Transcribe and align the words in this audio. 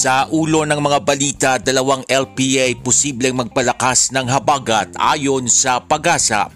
Sa 0.00 0.24
ulo 0.32 0.64
ng 0.64 0.80
mga 0.80 0.98
balita, 1.04 1.50
dalawang 1.60 2.00
LPA 2.08 2.72
posibleng 2.80 3.36
magpalakas 3.36 4.08
ng 4.16 4.32
habagat 4.32 4.96
ayon 4.96 5.44
sa 5.44 5.76
pag-asa. 5.76 6.48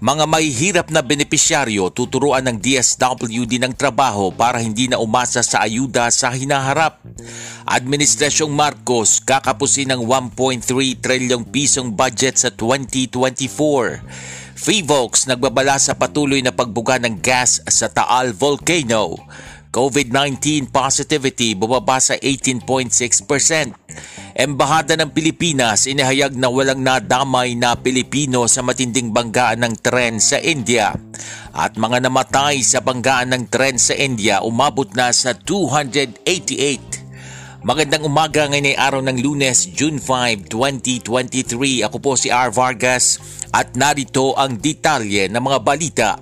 Mga 0.00 0.24
may 0.24 0.48
hirap 0.48 0.88
na 0.88 1.04
benepisyaryo 1.04 1.92
tuturuan 1.92 2.48
ng 2.48 2.56
DSWD 2.56 3.60
ng 3.60 3.76
trabaho 3.76 4.32
para 4.32 4.64
hindi 4.64 4.88
na 4.88 4.96
umasa 4.96 5.44
sa 5.44 5.68
ayuda 5.68 6.08
sa 6.08 6.32
hinaharap. 6.32 7.04
Administrasyong 7.68 8.56
Marcos 8.56 9.20
kakapusin 9.20 9.92
ng 9.92 10.00
1.3 10.32 10.64
trilyong 10.96 11.44
pisong 11.52 11.92
budget 11.92 12.40
sa 12.40 12.48
2024. 12.48 14.56
Fivox 14.56 15.28
nagbabala 15.28 15.76
sa 15.76 15.92
patuloy 15.92 16.40
na 16.40 16.48
pagbuga 16.48 16.96
ng 16.96 17.20
gas 17.20 17.60
sa 17.68 17.92
Taal 17.92 18.32
Volcano. 18.32 19.20
COVID-19 19.76 20.72
positivity 20.72 21.52
bumaba 21.52 22.00
sa 22.00 22.16
18.6%. 22.16 23.76
Embahada 24.32 24.96
ng 24.96 25.12
Pilipinas 25.12 25.84
inihayag 25.84 26.32
na 26.32 26.48
walang 26.48 26.80
nadamay 26.80 27.52
na 27.52 27.76
Pilipino 27.76 28.48
sa 28.48 28.64
matinding 28.64 29.12
banggaan 29.12 29.60
ng 29.60 29.76
tren 29.84 30.16
sa 30.16 30.40
India. 30.40 30.96
At 31.52 31.76
mga 31.76 32.08
namatay 32.08 32.64
sa 32.64 32.80
banggaan 32.80 33.36
ng 33.36 33.52
tren 33.52 33.76
sa 33.76 33.92
India 33.92 34.40
umabot 34.40 34.88
na 34.96 35.12
sa 35.12 35.36
288. 35.36 37.60
Magandang 37.60 38.08
umaga 38.08 38.48
ngayon 38.48 38.72
ay 38.72 38.76
araw 38.80 39.04
ng 39.04 39.20
lunes, 39.20 39.68
June 39.76 40.00
5, 40.00 40.48
2023. 40.48 41.84
Ako 41.84 42.00
po 42.00 42.16
si 42.16 42.32
R. 42.32 42.48
Vargas 42.48 43.20
at 43.52 43.76
narito 43.76 44.32
ang 44.40 44.56
detalye 44.56 45.28
ng 45.28 45.42
mga 45.44 45.60
balita 45.60 46.16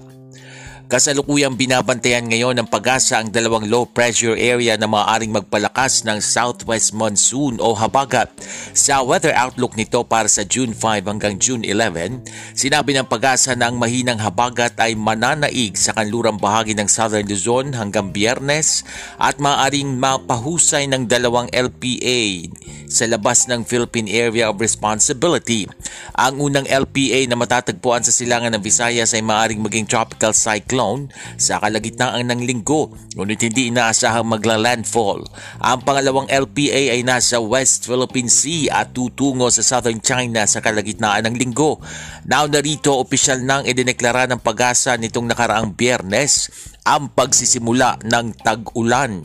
Kasalukuyang 0.84 1.56
binabantayan 1.56 2.28
ngayon 2.28 2.60
ng 2.60 2.68
pag-asa 2.68 3.16
ang 3.16 3.32
dalawang 3.32 3.72
low 3.72 3.88
pressure 3.88 4.36
area 4.36 4.77
na 4.77 4.84
maaaring 4.84 5.32
magpalakas 5.32 6.04
ng 6.04 6.20
southwest 6.20 6.92
monsoon 6.92 7.56
o 7.56 7.72
habagat. 7.72 8.28
Sa 8.77 9.00
weather 9.00 9.32
outlook 9.32 9.80
nito 9.80 10.05
para 10.05 10.28
sa 10.28 10.44
June 10.44 10.77
5 10.77 11.08
hanggang 11.08 11.40
June 11.40 11.64
11, 11.64 12.28
sinabi 12.52 12.92
ng 13.00 13.08
pag-asa 13.08 13.56
na 13.56 13.72
ang 13.72 13.80
mahinang 13.80 14.20
habagat 14.20 14.77
ay 14.77 14.92
mananaig 14.92 15.72
sa 15.72 15.96
kanlurang 15.96 16.36
bahagi 16.36 16.77
ng 16.77 16.84
southern 16.84 17.32
Luzon 17.32 17.72
hanggang 17.72 18.12
biyernes 18.12 18.84
at 19.16 19.40
maaaring 19.40 19.96
mapahusay 19.96 20.84
ng 20.84 21.08
dalawang 21.08 21.48
LPA 21.56 22.52
sa 22.92 23.08
labas 23.08 23.48
ng 23.48 23.64
Philippine 23.64 24.12
Area 24.12 24.52
of 24.52 24.60
Responsibility. 24.60 25.64
Ang 26.12 26.44
unang 26.44 26.68
LPA 26.68 27.24
na 27.24 27.40
matatagpuan 27.40 28.05
sa 28.05 28.12
silangan 28.12 28.52
ng 28.52 28.60
Visayas 28.60 29.16
ay 29.16 29.24
maaaring 29.24 29.64
maging 29.64 29.88
tropical 29.88 30.36
cyclone 30.36 30.73
cyclone 30.75 31.06
sa 31.39 31.62
kalagitnaan 31.62 32.27
ng 32.34 32.42
linggo 32.42 32.91
ngunit 33.14 33.47
hindi 33.47 33.70
inaasahang 33.70 34.27
magla-landfall. 34.27 35.22
Ang 35.62 35.86
pangalawang 35.86 36.27
LPA 36.27 36.98
ay 36.98 37.07
nasa 37.07 37.39
West 37.39 37.86
Philippine 37.86 38.27
Sea 38.27 38.83
at 38.83 38.90
tutungo 38.90 39.46
sa 39.55 39.62
Southern 39.62 40.02
China 40.02 40.42
sa 40.51 40.58
kalagitnaan 40.58 41.30
ng 41.30 41.39
linggo. 41.39 41.79
Now 42.27 42.51
narito 42.51 42.98
opisyal 42.98 43.46
nang 43.46 43.62
idineklara 43.62 44.27
ng 44.27 44.42
pag-asa 44.42 44.98
nitong 44.98 45.30
nakaraang 45.30 45.79
biyernes 45.79 46.51
ang 46.83 47.14
pagsisimula 47.14 48.02
ng 48.02 48.35
tag-ulan. 48.42 49.23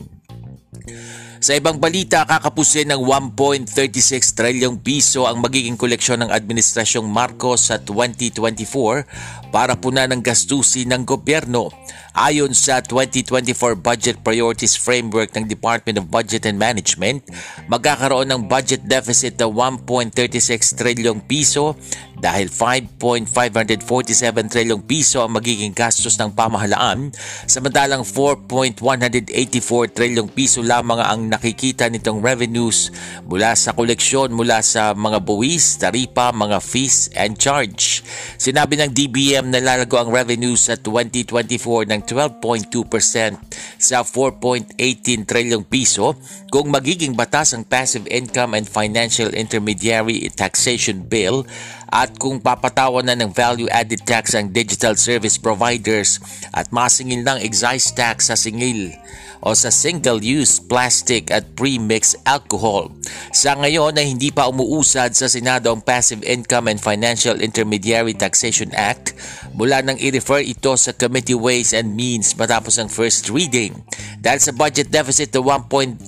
Sa 1.40 1.56
ibang 1.56 1.80
balita, 1.80 2.28
kakapusin 2.28 2.92
ng 2.92 3.00
1.36 3.00 4.36
trilyong 4.36 4.76
piso 4.76 5.24
ang 5.24 5.40
magiging 5.40 5.72
koleksyon 5.72 6.20
ng 6.20 6.28
Administrasyong 6.28 7.08
Marcos 7.08 7.72
sa 7.72 7.80
2024 7.80 9.48
para 9.48 9.72
puna 9.72 10.04
ng 10.04 10.20
gastusin 10.20 10.92
ng 10.92 11.08
gobyerno. 11.08 11.72
Ayon 12.12 12.52
sa 12.52 12.84
2024 12.84 13.56
Budget 13.72 14.20
Priorities 14.20 14.76
Framework 14.76 15.32
ng 15.32 15.48
Department 15.48 16.04
of 16.04 16.12
Budget 16.12 16.44
and 16.44 16.60
Management, 16.60 17.24
magkakaroon 17.72 18.28
ng 18.28 18.44
budget 18.44 18.84
deficit 18.84 19.40
na 19.40 19.48
1.36 19.48 20.76
trilyong 20.76 21.24
piso 21.24 21.72
dahil 22.20 22.52
5.547 22.52 24.52
trilyong 24.52 24.84
piso 24.84 25.24
ang 25.24 25.32
magiging 25.34 25.72
gastos 25.72 26.20
ng 26.20 26.36
pamahalaan 26.36 27.10
samantalang 27.48 28.04
4.184 28.04 29.96
trilyong 29.96 30.30
piso 30.30 30.60
lamang 30.60 31.00
ang 31.00 31.32
nakikita 31.32 31.88
nitong 31.88 32.20
revenues 32.20 32.92
mula 33.24 33.56
sa 33.56 33.72
koleksyon 33.72 34.36
mula 34.36 34.60
sa 34.60 34.92
mga 34.92 35.24
buwis, 35.24 35.80
taripa, 35.80 36.34
mga 36.34 36.60
fees 36.60 37.08
and 37.16 37.40
charge. 37.40 38.04
Sinabi 38.36 38.76
ng 38.76 38.92
DBM 38.92 39.48
na 39.48 39.62
lalago 39.62 39.96
ang 39.96 40.12
revenues 40.12 40.68
sa 40.68 40.76
2024 40.76 41.88
ng 41.88 42.00
12.2% 42.04 43.80
sa 43.80 44.04
4.18 44.04 45.24
trilyong 45.24 45.64
piso 45.64 46.20
kung 46.52 46.68
magiging 46.68 47.16
batas 47.16 47.56
ang 47.56 47.64
Passive 47.64 48.04
Income 48.10 48.58
and 48.58 48.66
Financial 48.66 49.30
Intermediary 49.32 50.28
Taxation 50.34 51.06
Bill 51.06 51.46
at 51.90 52.09
kung 52.16 52.42
papatawan 52.42 53.06
na 53.06 53.14
ng 53.14 53.30
value 53.30 53.68
added 53.70 54.02
tax 54.02 54.34
ang 54.34 54.50
digital 54.50 54.96
service 54.96 55.36
providers 55.36 56.18
at 56.50 56.72
masingil 56.74 57.22
ng 57.22 57.38
excise 57.44 57.92
tax 57.92 58.32
sa 58.32 58.36
singil 58.38 58.96
o 59.40 59.56
sa 59.56 59.72
single-use 59.72 60.60
plastic 60.68 61.32
at 61.32 61.56
pre-mix 61.56 62.12
alcohol. 62.28 62.92
Sa 63.32 63.56
ngayon 63.56 63.96
ay 63.96 64.12
hindi 64.12 64.28
pa 64.28 64.48
umuusad 64.52 65.16
sa 65.16 65.26
Senado 65.26 65.72
ang 65.72 65.80
Passive 65.80 66.20
Income 66.24 66.76
and 66.76 66.80
Financial 66.80 67.36
Intermediary 67.40 68.12
Taxation 68.12 68.70
Act 68.76 69.16
mula 69.56 69.80
nang 69.80 69.96
i-refer 69.96 70.44
ito 70.44 70.76
sa 70.76 70.92
Committee 70.92 71.36
Ways 71.36 71.72
and 71.72 71.96
Means 71.96 72.36
matapos 72.36 72.76
ang 72.76 72.92
first 72.92 73.32
reading. 73.32 73.80
Dahil 74.20 74.40
sa 74.40 74.52
budget 74.52 74.92
deficit 74.92 75.32
na 75.32 75.56
1.36 75.56 76.04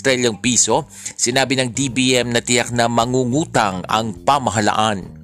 trilyong 0.00 0.40
piso, 0.40 0.88
sinabi 1.14 1.60
ng 1.60 1.68
DBM 1.68 2.32
na 2.32 2.40
tiyak 2.40 2.72
na 2.72 2.88
mangungutang 2.88 3.84
ang 3.84 4.16
pamahalaan 4.24 5.22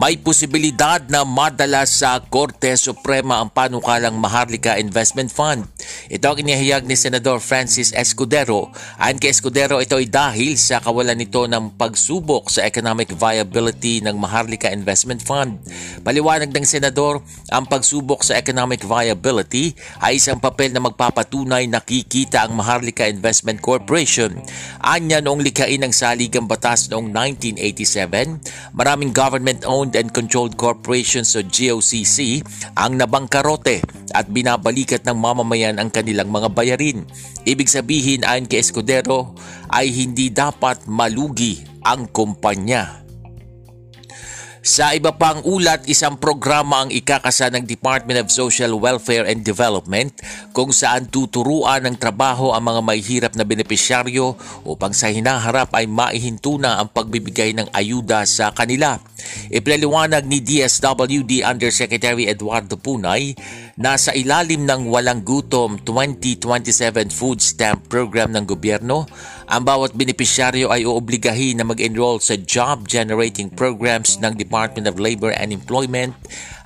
may 0.00 0.16
posibilidad 0.16 1.04
na 1.12 1.28
madala 1.28 1.84
sa 1.84 2.24
Korte 2.24 2.72
Suprema 2.80 3.36
ang 3.36 3.52
panukalang 3.52 4.16
Maharlika 4.16 4.80
Investment 4.80 5.28
Fund. 5.28 5.68
Ito 6.08 6.32
ang 6.32 6.40
inihayag 6.40 6.88
ni 6.88 6.96
Senador 6.96 7.36
Francis 7.36 7.92
Escudero. 7.92 8.72
Ayon 8.96 9.20
kay 9.20 9.28
Escudero, 9.28 9.76
ito 9.76 10.00
ay 10.00 10.08
dahil 10.08 10.56
sa 10.56 10.80
kawalan 10.80 11.20
nito 11.20 11.44
ng 11.44 11.76
pagsubok 11.76 12.48
sa 12.48 12.64
economic 12.64 13.12
viability 13.12 14.00
ng 14.00 14.16
Maharlika 14.16 14.72
Investment 14.72 15.20
Fund. 15.20 15.60
Paliwanag 16.00 16.48
ng 16.48 16.64
Senador, 16.64 17.20
ang 17.52 17.68
pagsubok 17.68 18.24
sa 18.24 18.40
economic 18.40 18.80
viability 18.80 19.76
ay 20.00 20.16
isang 20.16 20.40
papel 20.40 20.72
na 20.72 20.80
magpapatunay 20.80 21.68
na 21.68 21.84
kikita 21.84 22.48
ang 22.48 22.56
Maharlika 22.56 23.04
Investment 23.04 23.60
Corporation. 23.60 24.32
Anya 24.80 25.20
noong 25.20 25.44
likain 25.44 25.84
ng 25.84 25.92
saligang 25.92 26.48
batas 26.48 26.88
noong 26.88 27.12
1987, 27.12 28.72
maraming 28.72 29.12
government-owned 29.12 29.89
Owned 29.90 29.98
and 29.98 30.14
Controlled 30.14 30.54
Corporations 30.54 31.34
o 31.34 31.42
GOCC 31.42 32.46
ang 32.78 32.94
nabangkarote 32.94 33.82
at 34.14 34.30
binabalikat 34.30 35.02
ng 35.02 35.18
mamamayan 35.18 35.82
ang 35.82 35.90
kanilang 35.90 36.30
mga 36.30 36.46
bayarin. 36.54 37.02
Ibig 37.42 37.66
sabihin 37.66 38.22
ayon 38.22 38.46
kay 38.46 38.62
Escudero 38.62 39.34
ay 39.66 39.90
hindi 39.90 40.30
dapat 40.30 40.86
malugi 40.86 41.66
ang 41.82 42.06
kumpanya. 42.06 43.02
Sa 44.60 44.92
iba 44.92 45.08
pang 45.16 45.40
ulat, 45.48 45.88
isang 45.88 46.20
programa 46.20 46.84
ang 46.84 46.92
ikakasa 46.92 47.48
ng 47.48 47.64
Department 47.64 48.20
of 48.20 48.28
Social 48.28 48.76
Welfare 48.76 49.24
and 49.24 49.40
Development 49.40 50.12
kung 50.52 50.68
saan 50.68 51.08
tuturuan 51.08 51.88
ng 51.88 51.96
trabaho 51.96 52.52
ang 52.52 52.68
mga 52.68 52.80
may 52.84 53.00
hirap 53.00 53.32
na 53.40 53.48
benepisyaryo 53.48 54.36
upang 54.68 54.92
sa 54.92 55.08
hinaharap 55.08 55.72
ay 55.72 55.88
maihinto 55.88 56.60
na 56.60 56.76
ang 56.76 56.92
pagbibigay 56.92 57.56
ng 57.56 57.72
ayuda 57.72 58.28
sa 58.28 58.52
kanila. 58.52 59.00
Ipinaliwanag 59.48 60.28
ni 60.28 60.44
DSWD 60.44 61.40
Undersecretary 61.40 62.28
Eduardo 62.28 62.76
Punay 62.76 63.32
na 63.80 63.96
sa 63.96 64.12
ilalim 64.12 64.68
ng 64.68 64.92
Walang 64.92 65.24
Gutom 65.24 65.80
2027 65.88 67.08
Food 67.08 67.40
Stamp 67.40 67.88
Program 67.88 68.28
ng 68.28 68.44
gobyerno, 68.44 69.08
ang 69.48 69.64
bawat 69.64 69.96
benepisyaryo 69.96 70.68
ay 70.68 70.84
uobligahin 70.84 71.56
na 71.56 71.64
mag-enroll 71.64 72.20
sa 72.20 72.36
job-generating 72.36 73.48
programs 73.48 74.20
ng 74.20 74.36
Department 74.36 74.84
of 74.84 75.00
Labor 75.00 75.32
and 75.32 75.48
Employment 75.48 76.12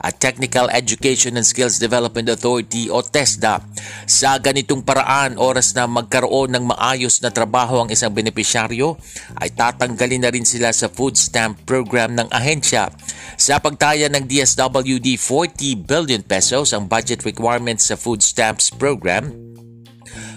at 0.03 0.19
Technical 0.19 0.67
Education 0.75 1.39
and 1.39 1.47
Skills 1.47 1.79
Development 1.79 2.27
Authority 2.35 2.91
o 2.91 2.99
TESDA. 3.01 3.63
Sa 4.11 4.35
ganitong 4.43 4.83
paraan, 4.83 5.39
oras 5.39 5.71
na 5.79 5.87
magkaroon 5.87 6.51
ng 6.51 6.67
maayos 6.75 7.23
na 7.23 7.31
trabaho 7.31 7.87
ang 7.87 7.95
isang 7.95 8.11
benepisyaryo, 8.11 8.99
ay 9.39 9.55
tatanggalin 9.55 10.27
na 10.27 10.35
rin 10.35 10.45
sila 10.45 10.75
sa 10.75 10.91
food 10.91 11.15
stamp 11.15 11.63
program 11.63 12.19
ng 12.19 12.27
ahensya. 12.35 12.91
Sa 13.35 13.59
pagtaya 13.59 14.07
ng 14.07 14.25
DSWD 14.25 15.19
40 15.19 15.87
billion 15.87 16.23
pesos 16.23 16.71
ang 16.71 16.87
budget 16.87 17.27
requirements 17.27 17.91
sa 17.91 17.99
food 17.99 18.23
stamps 18.23 18.71
program, 18.71 19.35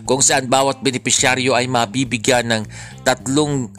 kung 0.07 0.23
saan 0.23 0.47
bawat 0.47 0.79
benepisyaryo 0.79 1.51
ay 1.51 1.67
mabibigyan 1.67 2.47
ng 2.47 2.63
3,000 3.03 3.75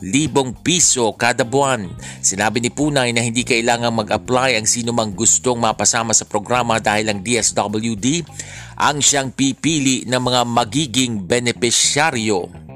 piso 0.60 1.08
kada 1.16 1.40
buwan. 1.40 1.88
Sinabi 2.20 2.60
ni 2.60 2.68
Punay 2.68 3.16
na 3.16 3.24
hindi 3.24 3.48
kailangang 3.48 3.96
mag-apply 3.96 4.60
ang 4.60 4.68
sino 4.68 4.92
mang 4.92 5.16
gustong 5.16 5.56
mapasama 5.56 6.12
sa 6.12 6.28
programa 6.28 6.76
dahil 6.76 7.08
ang 7.08 7.24
DSWD 7.24 8.28
ang 8.76 9.00
siyang 9.00 9.32
pipili 9.32 10.04
ng 10.04 10.20
mga 10.20 10.40
magiging 10.44 11.24
benepisyaryo. 11.24 12.67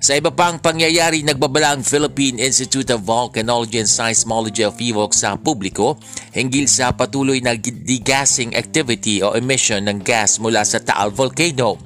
Sa 0.00 0.16
iba 0.16 0.32
pang 0.32 0.56
pangyayari, 0.56 1.20
nagbabala 1.20 1.76
ang 1.76 1.84
Philippine 1.84 2.40
Institute 2.40 2.88
of 2.88 3.04
Volcanology 3.04 3.84
and 3.84 3.90
Seismology 3.92 4.64
of 4.64 4.72
FIVOC 4.80 5.12
sa 5.12 5.36
publiko 5.36 6.00
hinggil 6.32 6.64
sa 6.72 6.96
patuloy 6.96 7.44
na 7.44 7.52
degassing 7.60 8.56
activity 8.56 9.20
o 9.20 9.36
emission 9.36 9.84
ng 9.84 10.00
gas 10.00 10.40
mula 10.40 10.64
sa 10.64 10.80
Taal 10.80 11.12
Volcano. 11.12 11.76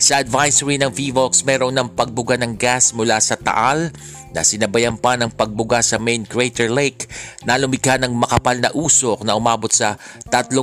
Sa 0.00 0.16
advisory 0.16 0.80
ng 0.80 0.96
FIVOX, 0.96 1.44
meron 1.44 1.76
ng 1.76 1.92
pagbuga 1.92 2.40
ng 2.40 2.56
gas 2.56 2.96
mula 2.96 3.20
sa 3.20 3.36
Taal 3.36 3.92
na 4.38 4.46
sinabayan 4.46 4.94
pa 4.94 5.18
ng 5.18 5.34
pagbuga 5.34 5.82
sa 5.82 5.98
main 5.98 6.22
crater 6.22 6.70
lake 6.70 7.10
na 7.42 7.58
lumikha 7.58 7.98
ng 7.98 8.14
makapal 8.14 8.54
na 8.62 8.70
usok 8.70 9.26
na 9.26 9.34
umabot 9.34 9.66
sa 9.66 9.98
3,000 10.30 10.54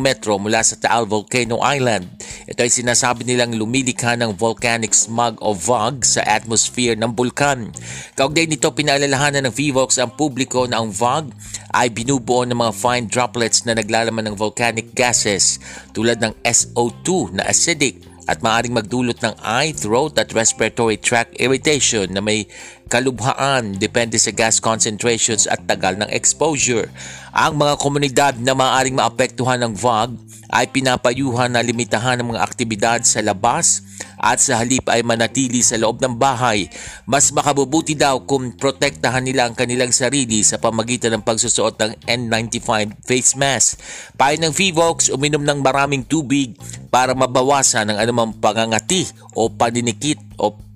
metro 0.00 0.40
mula 0.40 0.64
sa 0.64 0.80
Taal 0.80 1.04
Volcano 1.04 1.60
Island. 1.60 2.08
Ito 2.48 2.64
ay 2.64 2.72
sinasabi 2.72 3.28
nilang 3.28 3.52
lumilikha 3.52 4.16
ng 4.16 4.32
volcanic 4.32 4.96
smog 4.96 5.36
o 5.44 5.52
VOG 5.52 6.08
sa 6.08 6.24
atmosphere 6.24 6.96
ng 6.96 7.12
bulkan. 7.12 7.68
Kaugnay 8.16 8.48
nito 8.48 8.72
pinaalalahanan 8.72 9.44
ng 9.44 9.52
VVOX 9.52 10.00
ang 10.00 10.16
publiko 10.16 10.64
na 10.64 10.80
ang 10.80 10.88
VOG 10.88 11.28
ay 11.76 11.92
binubuo 11.92 12.48
ng 12.48 12.56
mga 12.56 12.72
fine 12.72 13.04
droplets 13.12 13.68
na 13.68 13.76
naglalaman 13.76 14.32
ng 14.32 14.40
volcanic 14.40 14.96
gases 14.96 15.60
tulad 15.92 16.16
ng 16.24 16.32
SO2 16.48 17.36
na 17.36 17.44
acidic 17.44 18.08
at 18.28 18.44
maaaring 18.44 18.76
magdulot 18.76 19.16
ng 19.24 19.34
eye, 19.40 19.72
throat 19.72 20.20
at 20.20 20.36
respiratory 20.36 21.00
tract 21.00 21.32
irritation 21.40 22.12
na 22.12 22.20
may 22.20 22.44
kalubhaan 22.88 23.76
depende 23.76 24.16
sa 24.16 24.32
gas 24.32 24.58
concentrations 24.58 25.44
at 25.44 25.62
tagal 25.68 25.94
ng 26.00 26.08
exposure. 26.08 26.88
Ang 27.36 27.60
mga 27.60 27.74
komunidad 27.76 28.34
na 28.40 28.56
maaaring 28.56 28.96
maapektuhan 28.96 29.60
ng 29.62 29.76
VOG 29.76 30.16
ay 30.48 30.64
pinapayuhan 30.72 31.52
na 31.52 31.60
limitahan 31.60 32.16
ng 32.18 32.32
mga 32.32 32.40
aktibidad 32.40 33.00
sa 33.04 33.20
labas 33.20 33.84
at 34.16 34.40
sa 34.40 34.58
halip 34.58 34.88
ay 34.88 35.04
manatili 35.04 35.60
sa 35.60 35.76
loob 35.76 36.00
ng 36.00 36.16
bahay. 36.16 36.66
Mas 37.04 37.28
makabubuti 37.30 37.92
daw 37.92 38.24
kung 38.24 38.56
protektahan 38.56 39.22
nila 39.22 39.46
ang 39.46 39.54
kanilang 39.54 39.92
sarili 39.92 40.40
sa 40.40 40.56
pamagitan 40.56 41.12
ng 41.14 41.22
pagsusuot 41.22 41.76
ng 41.76 41.92
N95 42.08 43.04
face 43.04 43.36
mask. 43.36 43.76
Payo 44.16 44.40
ng 44.40 44.56
FIVOX, 44.56 45.12
uminom 45.12 45.44
ng 45.44 45.60
maraming 45.60 46.08
tubig 46.08 46.56
para 46.88 47.12
mabawasan 47.12 47.92
ang 47.92 47.98
anumang 48.00 48.32
pangangati 48.40 49.04
o 49.36 49.52
paninikit 49.52 50.18
o 50.40 50.67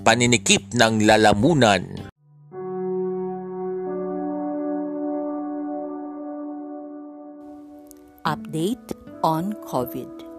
paninikip 0.00 0.64
ng 0.72 1.04
lalamunan. 1.04 1.84
Update 8.24 8.96
on 9.24 9.56
COVID. 9.64 10.29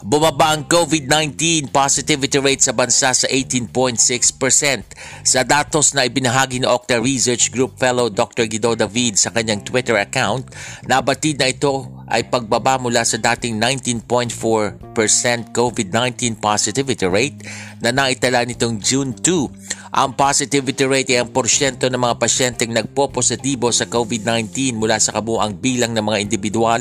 Bumaba 0.00 0.56
ang 0.56 0.64
COVID-19 0.64 1.68
positivity 1.68 2.40
rate 2.40 2.64
sa 2.64 2.72
bansa 2.72 3.12
sa 3.12 3.28
18.6%. 3.28 4.00
Sa 5.28 5.44
datos 5.44 5.92
na 5.92 6.08
ibinahagi 6.08 6.56
ni 6.56 6.64
Octa 6.64 6.96
Research 6.96 7.52
Group 7.52 7.76
Fellow 7.76 8.08
Dr. 8.08 8.48
Guido 8.48 8.72
David 8.72 9.20
sa 9.20 9.28
kanyang 9.28 9.60
Twitter 9.60 10.00
account, 10.00 10.48
nabatid 10.88 11.36
na 11.36 11.52
ito 11.52 11.84
ay 12.08 12.24
pagbaba 12.32 12.80
mula 12.80 13.04
sa 13.04 13.20
dating 13.20 13.60
19.4% 14.08 14.80
COVID-19 15.52 16.40
positivity 16.40 17.04
rate 17.04 17.44
na 17.84 17.92
naitala 17.92 18.48
nitong 18.48 18.80
June 18.80 19.12
2. 19.12 20.00
Ang 20.00 20.16
positivity 20.16 20.88
rate 20.88 21.12
ay 21.12 21.20
ang 21.20 21.28
porsyento 21.28 21.92
ng 21.92 22.00
mga 22.00 22.16
pasyenteng 22.16 22.72
nagpo-positibo 22.72 23.68
sa 23.68 23.84
COVID-19 23.84 24.80
mula 24.80 24.96
sa 24.96 25.12
kabuang 25.12 25.60
bilang 25.60 25.92
ng 25.92 26.08
mga 26.08 26.24
individual 26.24 26.80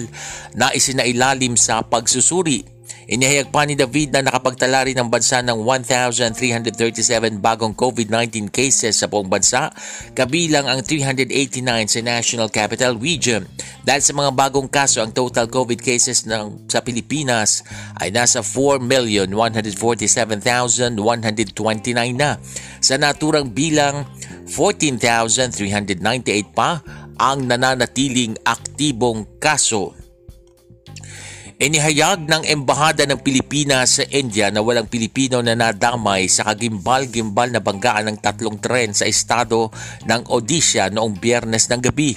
na 0.56 0.72
isinailalim 0.72 1.60
sa 1.60 1.84
pagsusuri 1.84 2.79
Inihayag 3.10 3.50
pa 3.50 3.66
ni 3.66 3.74
David 3.74 4.14
na 4.14 4.22
nakapagtala 4.22 4.86
rin 4.86 4.94
ang 4.94 5.10
bansa 5.10 5.42
ng 5.42 5.66
1,337 5.66 7.42
bagong 7.42 7.74
COVID-19 7.74 8.54
cases 8.54 9.02
sa 9.02 9.10
buong 9.10 9.26
bansa, 9.26 9.74
kabilang 10.14 10.70
ang 10.70 10.86
389 10.86 11.66
sa 11.90 12.06
National 12.06 12.54
Capital 12.54 13.02
Region. 13.02 13.50
Dahil 13.82 14.06
sa 14.06 14.14
mga 14.14 14.30
bagong 14.38 14.70
kaso, 14.70 15.02
ang 15.02 15.10
total 15.10 15.50
COVID 15.50 15.82
cases 15.82 16.30
ng, 16.30 16.70
sa 16.70 16.86
Pilipinas 16.86 17.66
ay 17.98 18.14
nasa 18.14 18.46
4,147,129 18.46 20.94
na. 22.14 22.38
Sa 22.78 23.02
naturang 23.02 23.50
bilang, 23.50 24.06
14,398 24.46 25.98
pa 26.54 26.86
ang 27.18 27.50
nananatiling 27.50 28.38
aktibong 28.46 29.26
kaso. 29.42 29.98
Inihayag 31.60 32.24
ng 32.24 32.48
Embahada 32.48 33.04
ng 33.04 33.20
Pilipinas 33.20 34.00
sa 34.00 34.08
India 34.16 34.48
na 34.48 34.64
walang 34.64 34.88
Pilipino 34.88 35.44
na 35.44 35.60
nadamay 35.60 36.32
sa 36.32 36.48
kagimbal-gimbal 36.48 37.52
na 37.52 37.60
banggaan 37.60 38.08
ng 38.08 38.18
tatlong 38.24 38.56
tren 38.64 38.96
sa 38.96 39.04
estado 39.04 39.68
ng 40.08 40.32
Odisha 40.32 40.88
noong 40.88 41.20
biyernes 41.20 41.68
ng 41.68 41.84
gabi. 41.84 42.16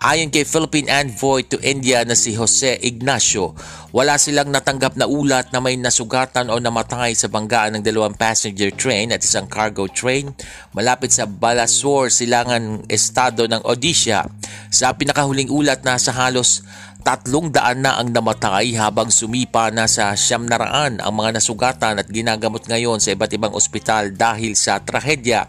Ayon 0.00 0.32
kay 0.32 0.48
Philippine 0.48 0.88
Envoy 0.88 1.44
to 1.44 1.60
India 1.60 2.00
na 2.06 2.16
si 2.16 2.32
Jose 2.32 2.80
Ignacio, 2.80 3.52
wala 3.92 4.14
silang 4.14 4.48
natanggap 4.48 4.96
na 4.96 5.04
ulat 5.10 5.52
na 5.52 5.60
may 5.60 5.76
nasugatan 5.76 6.48
o 6.48 6.56
namatay 6.56 7.18
sa 7.18 7.28
banggaan 7.28 7.76
ng 7.76 7.82
dalawang 7.84 8.16
passenger 8.16 8.72
train 8.72 9.12
at 9.12 9.20
isang 9.20 9.50
cargo 9.50 9.84
train 9.84 10.32
malapit 10.70 11.10
sa 11.10 11.26
Balasore, 11.26 12.14
silangan 12.14 12.86
estado 12.88 13.50
ng 13.50 13.60
Odisha. 13.68 14.24
Sa 14.72 14.94
pinakahuling 14.96 15.50
ulat 15.52 15.84
na 15.84 15.98
sa 15.98 16.14
halos 16.14 16.62
Tatlong 16.98 17.54
daan 17.54 17.86
na 17.86 17.94
ang 17.94 18.10
namatay 18.10 18.74
habang 18.74 19.06
sumipa 19.08 19.70
na 19.70 19.86
sa 19.86 20.18
siyam 20.18 20.44
naraan 20.44 20.98
ang 20.98 21.14
mga 21.14 21.38
nasugatan 21.38 21.94
at 22.02 22.10
ginagamot 22.10 22.66
ngayon 22.66 22.98
sa 22.98 23.14
iba't 23.14 23.30
ibang 23.38 23.54
ospital 23.54 24.10
dahil 24.10 24.58
sa 24.58 24.82
trahedya. 24.82 25.46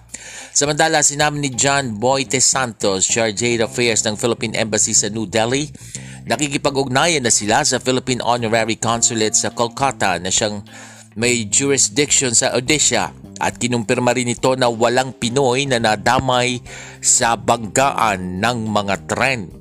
Samantala, 0.54 1.02
sinabi 1.02 1.42
ni 1.42 1.50
John 1.52 1.98
Boyte 1.98 2.38
Santos, 2.38 3.10
Charge 3.10 3.58
Affairs 3.66 4.06
ng 4.06 4.14
Philippine 4.14 4.56
Embassy 4.62 4.94
sa 4.94 5.10
New 5.10 5.26
Delhi, 5.26 5.68
nakikipag-ugnayan 6.30 7.26
na 7.26 7.34
sila 7.34 7.66
sa 7.66 7.82
Philippine 7.82 8.22
Honorary 8.22 8.78
Consulate 8.78 9.34
sa 9.34 9.50
Kolkata 9.50 10.22
na 10.22 10.30
siyang 10.30 10.62
may 11.18 11.50
jurisdiction 11.50 12.32
sa 12.32 12.54
Odisha 12.54 13.12
at 13.42 13.58
kinumpirma 13.60 14.14
rin 14.14 14.32
ito 14.32 14.54
na 14.54 14.70
walang 14.70 15.12
Pinoy 15.18 15.66
na 15.66 15.82
nadamay 15.82 16.62
sa 17.02 17.34
banggaan 17.36 18.38
ng 18.38 18.58
mga 18.70 18.96
tren. 19.10 19.59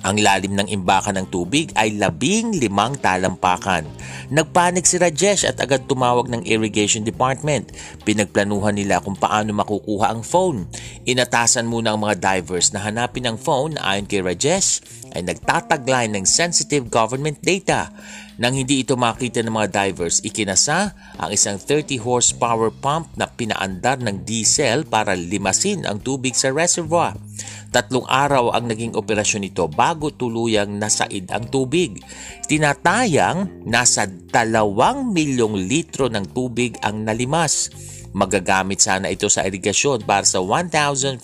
Ang 0.00 0.24
lalim 0.24 0.56
ng 0.56 0.68
imbakan 0.72 1.20
ng 1.20 1.26
tubig 1.28 1.68
ay 1.76 2.00
labing 2.00 2.56
limang 2.56 2.96
talampakan. 2.96 3.84
Nagpanik 4.32 4.88
si 4.88 4.96
Rajesh 4.96 5.44
at 5.44 5.60
agad 5.60 5.84
tumawag 5.84 6.32
ng 6.32 6.48
irrigation 6.48 7.04
department. 7.04 7.76
Pinagplanuhan 8.08 8.80
nila 8.80 9.04
kung 9.04 9.12
paano 9.12 9.52
makukuha 9.52 10.08
ang 10.08 10.24
phone. 10.24 10.64
Inatasan 11.04 11.68
muna 11.68 11.92
ang 11.92 12.00
mga 12.00 12.16
divers 12.16 12.72
na 12.72 12.80
hanapin 12.80 13.28
ang 13.28 13.36
phone 13.36 13.76
na 13.76 13.92
ayon 13.92 14.08
kay 14.08 14.24
Rajesh 14.24 14.80
ay 15.12 15.20
nagtataglay 15.26 16.08
ng 16.08 16.24
sensitive 16.24 16.88
government 16.88 17.36
data. 17.44 17.92
Nang 18.40 18.56
hindi 18.56 18.80
ito 18.80 18.96
makita 18.96 19.44
ng 19.44 19.52
mga 19.52 19.68
divers, 19.68 20.24
ikinasa 20.24 20.96
ang 21.20 21.28
isang 21.28 21.60
30 21.60 22.00
horsepower 22.00 22.72
pump 22.72 23.12
na 23.20 23.28
pinaandar 23.28 24.00
ng 24.00 24.24
diesel 24.24 24.88
para 24.88 25.12
limasin 25.12 25.84
ang 25.84 26.00
tubig 26.00 26.32
sa 26.32 26.48
reservoir. 26.48 27.20
Tatlong 27.68 28.08
araw 28.08 28.56
ang 28.56 28.64
naging 28.64 28.96
operasyon 28.96 29.44
nito 29.44 29.68
bago 29.68 30.08
tuluyang 30.08 30.72
nasaid 30.80 31.28
ang 31.28 31.52
tubig. 31.52 32.00
Tinatayang 32.48 33.68
nasa 33.68 34.08
dalawang 34.08 35.12
milyong 35.12 35.60
litro 35.68 36.08
ng 36.08 36.32
tubig 36.32 36.80
ang 36.80 37.04
nalimas. 37.04 37.68
Magagamit 38.16 38.80
sana 38.80 39.12
ito 39.12 39.28
sa 39.28 39.44
irigasyon 39.44 40.08
para 40.08 40.24
sa 40.24 40.40
1,500 40.40 41.20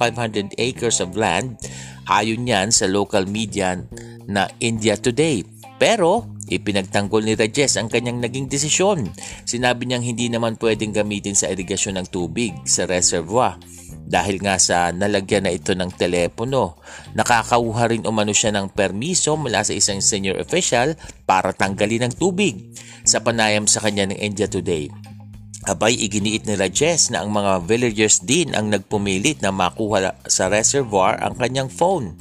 acres 0.61 1.01
of 1.01 1.17
land 1.17 1.57
ayon 2.13 2.45
yan 2.45 2.69
sa 2.69 2.85
local 2.85 3.25
media 3.25 3.81
na 4.29 4.53
India 4.61 5.01
Today. 5.01 5.56
Pero 5.77 6.37
Ipinagtanggol 6.47 7.27
ni 7.27 7.35
Rajes 7.35 7.75
ang 7.75 7.91
kanyang 7.91 8.23
naging 8.23 8.47
desisyon. 8.47 9.11
Sinabi 9.43 9.91
niyang 9.91 10.07
hindi 10.07 10.31
naman 10.31 10.55
pwedeng 10.63 10.95
gamitin 10.95 11.35
sa 11.35 11.51
irigasyon 11.51 11.99
ng 11.99 12.07
tubig 12.07 12.55
sa 12.63 12.87
reservoir 12.87 13.59
dahil 14.07 14.39
nga 14.39 14.55
sa 14.63 14.95
nalagyan 14.95 15.51
na 15.51 15.51
ito 15.51 15.75
ng 15.75 15.91
telepono. 15.99 16.79
Nakakauha 17.19 17.91
rin 17.91 18.07
umano 18.07 18.31
siya 18.31 18.55
ng 18.55 18.71
permiso 18.71 19.35
mula 19.35 19.67
sa 19.67 19.75
isang 19.75 19.99
senior 19.99 20.39
official 20.39 20.95
para 21.27 21.51
tanggalin 21.51 22.07
ang 22.07 22.15
tubig 22.15 22.71
sa 23.03 23.19
panayam 23.19 23.67
sa 23.67 23.83
kanya 23.83 24.07
ng 24.15 24.19
India 24.23 24.47
Today. 24.47 24.87
Abay, 25.67 25.99
iginiit 25.99 26.47
ni 26.47 26.55
Rajes 26.55 27.11
na 27.11 27.27
ang 27.27 27.35
mga 27.35 27.67
villagers 27.67 28.23
din 28.23 28.55
ang 28.55 28.71
nagpumilit 28.71 29.43
na 29.43 29.51
makuha 29.51 30.15
sa 30.31 30.47
reservoir 30.47 31.19
ang 31.19 31.35
kanyang 31.35 31.67
phone. 31.67 32.15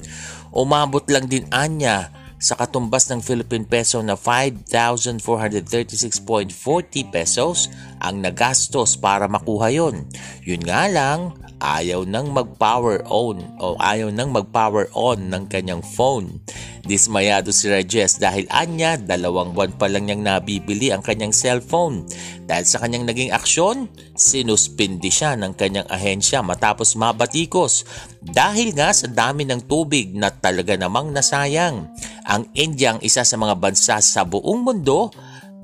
Umabot 0.49 1.05
lang 1.13 1.29
din 1.29 1.45
anya 1.53 2.24
sa 2.39 2.55
katumbas 2.59 3.07
ng 3.11 3.21
Philippine 3.23 3.63
peso 3.63 4.03
na 4.03 4.19
5,436.40 4.19 7.07
pesos 7.09 7.71
ang 8.03 8.19
nagastos 8.19 8.99
para 8.99 9.31
makuha 9.31 9.71
yon. 9.71 10.03
Yun 10.43 10.67
nga 10.67 10.91
lang, 10.91 11.31
ayaw 11.65 12.05
nang 12.05 12.29
mag-power 12.29 13.01
on 13.09 13.41
o 13.57 13.73
ayaw 13.81 14.13
nang 14.13 14.29
mag-power 14.29 14.85
on 14.93 15.33
ng 15.33 15.49
kanyang 15.49 15.81
phone. 15.81 16.37
Dismayado 16.85 17.49
si 17.49 17.65
Rajes 17.65 18.21
dahil 18.21 18.45
anya 18.53 18.93
dalawang 18.93 19.57
buwan 19.57 19.73
pa 19.73 19.89
lang 19.89 20.05
niyang 20.05 20.21
nabibili 20.21 20.93
ang 20.93 21.01
kanyang 21.01 21.33
cellphone. 21.33 22.05
Dahil 22.45 22.65
sa 22.69 22.77
kanyang 22.77 23.09
naging 23.09 23.33
aksyon, 23.33 23.89
sinuspindi 24.13 25.09
siya 25.09 25.33
ng 25.33 25.57
kanyang 25.57 25.89
ahensya 25.89 26.45
matapos 26.45 26.93
mabatikos 26.93 27.89
dahil 28.21 28.77
nga 28.77 28.93
sa 28.93 29.09
dami 29.09 29.49
ng 29.49 29.65
tubig 29.65 30.13
na 30.13 30.29
talaga 30.29 30.77
namang 30.77 31.09
nasayang. 31.09 31.89
Ang 32.29 32.53
India 32.53 32.93
ang 32.93 33.01
isa 33.01 33.25
sa 33.25 33.33
mga 33.33 33.57
bansa 33.57 33.97
sa 33.97 34.21
buong 34.21 34.61
mundo 34.61 35.09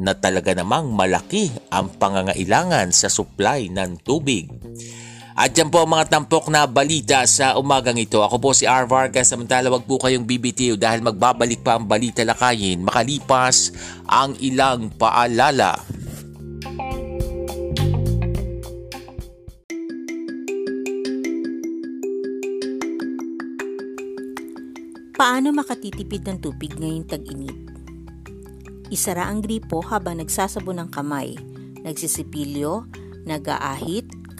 na 0.01 0.17
talaga 0.17 0.57
namang 0.57 0.89
malaki 0.89 1.53
ang 1.69 1.93
pangangailangan 2.01 2.89
sa 2.89 3.05
supply 3.13 3.69
ng 3.69 4.01
tubig. 4.01 4.49
At 5.31 5.55
yan 5.55 5.71
po 5.71 5.87
ang 5.87 5.91
mga 5.95 6.11
tampok 6.11 6.51
na 6.51 6.67
balita 6.67 7.23
sa 7.23 7.55
umagang 7.55 7.95
ito. 7.95 8.19
Ako 8.19 8.35
po 8.37 8.51
si 8.51 8.67
R. 8.67 8.83
Vargas. 8.83 9.31
Samantala 9.31 9.71
wag 9.71 9.87
po 9.87 9.95
kayong 9.95 10.27
BBTO 10.27 10.75
dahil 10.75 10.99
magbabalik 10.99 11.63
pa 11.63 11.79
ang 11.79 11.87
balita 11.87 12.21
lakayin 12.27 12.83
makalipas 12.83 13.71
ang 14.11 14.35
ilang 14.43 14.91
paalala. 14.91 15.79
Paano 25.21 25.53
makatitipid 25.53 26.25
ng 26.25 26.37
tubig 26.41 26.73
ngayong 26.81 27.05
tag-init? 27.05 27.53
Isara 28.89 29.29
ang 29.29 29.45
gripo 29.45 29.79
habang 29.85 30.17
nagsasabon 30.17 30.81
ng 30.81 30.89
kamay, 30.89 31.37
nagsisipilyo, 31.85 32.89
nag-aahit, 33.29 34.09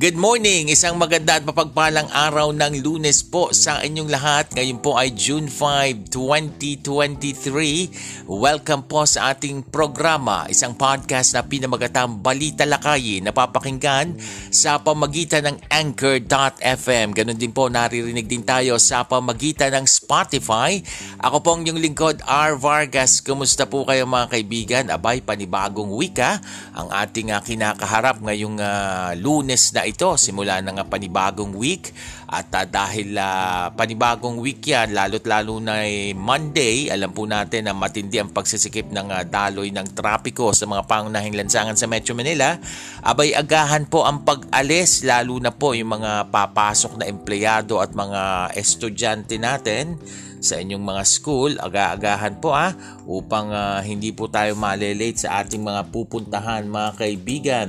Good 0.00 0.16
morning! 0.16 0.72
Isang 0.72 0.96
maganda 0.96 1.36
at 1.36 1.44
mapagpalang 1.44 2.08
araw 2.08 2.56
ng 2.56 2.80
lunes 2.80 3.20
po 3.20 3.52
sa 3.52 3.84
inyong 3.84 4.08
lahat. 4.08 4.48
Ngayon 4.56 4.80
po 4.80 4.96
ay 4.96 5.12
June 5.12 5.44
5, 5.44 6.08
2023. 6.08 8.24
Welcome 8.24 8.88
po 8.88 9.04
sa 9.04 9.36
ating 9.36 9.60
programa, 9.68 10.48
isang 10.48 10.72
podcast 10.72 11.36
na 11.36 11.44
pinamagatang 11.44 12.16
balita 12.16 12.64
lakayin 12.64 13.28
na 13.28 13.36
papakinggan 13.36 14.16
sa 14.48 14.80
pamagitan 14.80 15.52
ng 15.52 15.68
Anchor.fm. 15.68 17.12
Ganon 17.12 17.36
din 17.36 17.52
po 17.52 17.68
naririnig 17.68 18.24
din 18.24 18.40
tayo 18.40 18.80
sa 18.80 19.04
pamagitan 19.04 19.76
ng 19.76 19.84
Spotify. 19.84 20.80
Ako 21.20 21.44
po 21.44 21.52
ang 21.52 21.68
inyong 21.68 21.76
lingkod, 21.76 22.24
R. 22.24 22.56
Vargas. 22.56 23.20
Kumusta 23.20 23.68
po 23.68 23.84
kayo 23.84 24.08
mga 24.08 24.32
kaibigan? 24.32 24.88
Abay, 24.88 25.20
panibagong 25.20 25.92
wika 25.92 26.40
ang 26.72 26.88
ating 26.88 27.36
uh, 27.36 27.44
kinakaharap 27.44 28.24
ngayong 28.24 28.56
uh, 28.64 29.12
lunes 29.20 29.76
na 29.76 29.89
ito 29.90 30.14
simula 30.14 30.62
ng 30.62 30.86
panibagong 30.86 31.52
week. 31.58 31.90
At 32.30 32.54
uh, 32.54 32.62
dahil 32.62 33.18
uh, 33.18 33.74
panibagong 33.74 34.38
week 34.38 34.62
yan 34.70 34.94
lalo't 34.94 35.26
lalo 35.26 35.58
na 35.58 35.82
eh, 35.82 36.14
Monday 36.14 36.86
alam 36.86 37.10
po 37.10 37.26
natin 37.26 37.66
na 37.66 37.74
matindi 37.74 38.22
ang 38.22 38.30
pagsisikip 38.30 38.86
ng 38.94 39.10
uh, 39.10 39.26
daloy 39.26 39.74
ng 39.74 39.90
trapiko 39.98 40.54
sa 40.54 40.70
mga 40.70 40.86
pangunahing 40.86 41.34
lansangan 41.34 41.74
sa 41.74 41.90
Metro 41.90 42.14
Manila. 42.14 42.54
Abay 43.02 43.34
agahan 43.34 43.90
po 43.90 44.06
ang 44.06 44.22
pag-alis 44.22 45.02
lalo 45.02 45.42
na 45.42 45.50
po 45.50 45.74
yung 45.74 45.98
mga 45.98 46.30
papasok 46.30 47.02
na 47.02 47.10
empleyado 47.10 47.82
at 47.82 47.90
mga 47.90 48.54
estudyante 48.54 49.34
natin 49.42 49.98
sa 50.40 50.56
inyong 50.56 50.80
mga 50.80 51.02
school, 51.04 51.52
aga-agahan 51.60 52.40
po 52.40 52.56
ah, 52.56 52.72
upang 53.04 53.52
uh, 53.52 53.78
hindi 53.84 54.10
po 54.10 54.26
tayo 54.26 54.56
malelate 54.56 55.28
sa 55.28 55.44
ating 55.44 55.60
mga 55.60 55.92
pupuntahan 55.92 56.64
mga 56.64 56.90
kaibigan. 56.96 57.68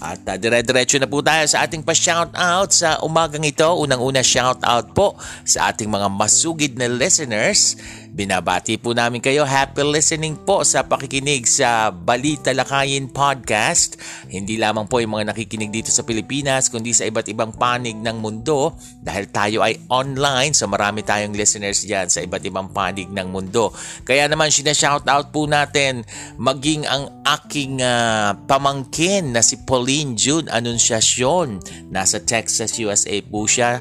At 0.00 0.24
uh, 0.24 0.36
dire-diretso 0.40 0.96
na 0.96 1.08
po 1.08 1.20
tayo 1.20 1.44
sa 1.44 1.64
ating 1.68 1.84
pa-shoutout 1.84 2.72
sa 2.72 2.96
umagang 3.04 3.44
ito. 3.44 3.68
Unang-una 3.68 4.24
shoutout 4.24 4.96
po 4.96 5.16
sa 5.44 5.68
ating 5.72 5.92
mga 5.92 6.08
masugid 6.08 6.72
na 6.80 6.88
listeners. 6.88 7.76
Binabati 8.20 8.76
po 8.76 8.92
namin 8.92 9.24
kayo. 9.24 9.48
Happy 9.48 9.80
listening 9.80 10.36
po 10.44 10.60
sa 10.60 10.84
pakikinig 10.84 11.48
sa 11.48 11.88
Balita 11.88 12.52
Lakayin 12.52 13.08
Podcast. 13.08 13.96
Hindi 14.28 14.60
lamang 14.60 14.84
po 14.92 15.00
yung 15.00 15.16
mga 15.16 15.32
nakikinig 15.32 15.72
dito 15.72 15.88
sa 15.88 16.04
Pilipinas, 16.04 16.68
kundi 16.68 16.92
sa 16.92 17.08
iba't 17.08 17.32
ibang 17.32 17.56
panig 17.56 17.96
ng 17.96 18.20
mundo 18.20 18.76
dahil 19.00 19.32
tayo 19.32 19.64
ay 19.64 19.80
online 19.88 20.52
so 20.52 20.68
marami 20.68 21.00
tayong 21.00 21.32
listeners 21.32 21.80
dyan 21.80 22.12
sa 22.12 22.20
iba't 22.20 22.44
ibang 22.44 22.68
panig 22.76 23.08
ng 23.08 23.24
mundo. 23.32 23.72
Kaya 24.04 24.28
naman 24.28 24.52
sinashoutout 24.52 25.32
po 25.32 25.48
natin 25.48 26.04
maging 26.36 26.84
ang 26.92 27.24
aking 27.24 27.80
uh, 27.80 28.36
pamangkin 28.44 29.32
na 29.32 29.40
si 29.40 29.64
Pauline 29.64 30.12
June 30.12 30.44
Anunciacion. 30.52 31.56
Nasa 31.88 32.20
Texas, 32.20 32.76
USA 32.84 33.16
po 33.24 33.48
siya 33.48 33.80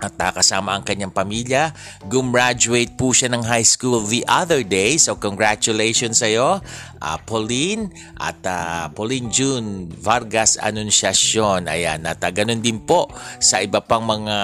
at 0.00 0.18
kasama 0.34 0.74
ang 0.74 0.82
kanyang 0.82 1.14
pamilya. 1.14 1.70
Gumraduate 2.08 2.94
po 2.98 3.14
siya 3.14 3.30
ng 3.32 3.44
high 3.46 3.66
school 3.66 4.02
the 4.06 4.24
other 4.26 4.66
day. 4.66 4.98
So 4.98 5.16
congratulations 5.18 6.22
sa 6.22 6.28
iyo, 6.30 6.58
uh, 7.04 7.18
Pauline 7.28 7.92
at 8.18 8.40
uh, 8.46 8.90
Pauline 8.90 9.28
June 9.30 9.86
Vargas 9.88 10.56
Anunciacion. 10.58 11.70
Ayan, 11.70 12.08
at 12.08 12.20
uh, 12.24 12.30
ganun 12.32 12.64
din 12.64 12.82
po 12.82 13.08
sa 13.38 13.60
iba 13.60 13.84
pang 13.84 14.04
mga 14.04 14.36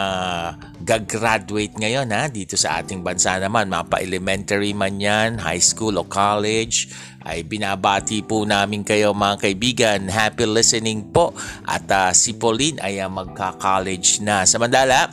gagraduate 0.80 1.76
ngayon 1.76 2.09
ha, 2.14 2.28
dito 2.28 2.57
sa 2.57 2.80
ating 2.80 3.04
bansa 3.04 3.37
naman. 3.37 3.69
Mapa 3.69 4.00
elementary 4.00 4.73
man 4.73 4.97
yan, 4.97 5.40
high 5.40 5.62
school 5.62 5.97
o 6.00 6.04
college 6.07 6.88
ay 7.21 7.45
binabati 7.45 8.25
po 8.25 8.49
namin 8.49 8.81
kayo 8.81 9.12
mga 9.12 9.37
kaibigan. 9.45 10.00
Happy 10.09 10.49
listening 10.49 11.12
po. 11.12 11.37
At 11.69 11.85
uh, 11.93 12.11
si 12.17 12.37
Pauline 12.37 12.81
ay 12.81 13.00
uh, 13.00 13.12
magka-college 13.12 14.25
na. 14.25 14.49
Samantala, 14.49 15.12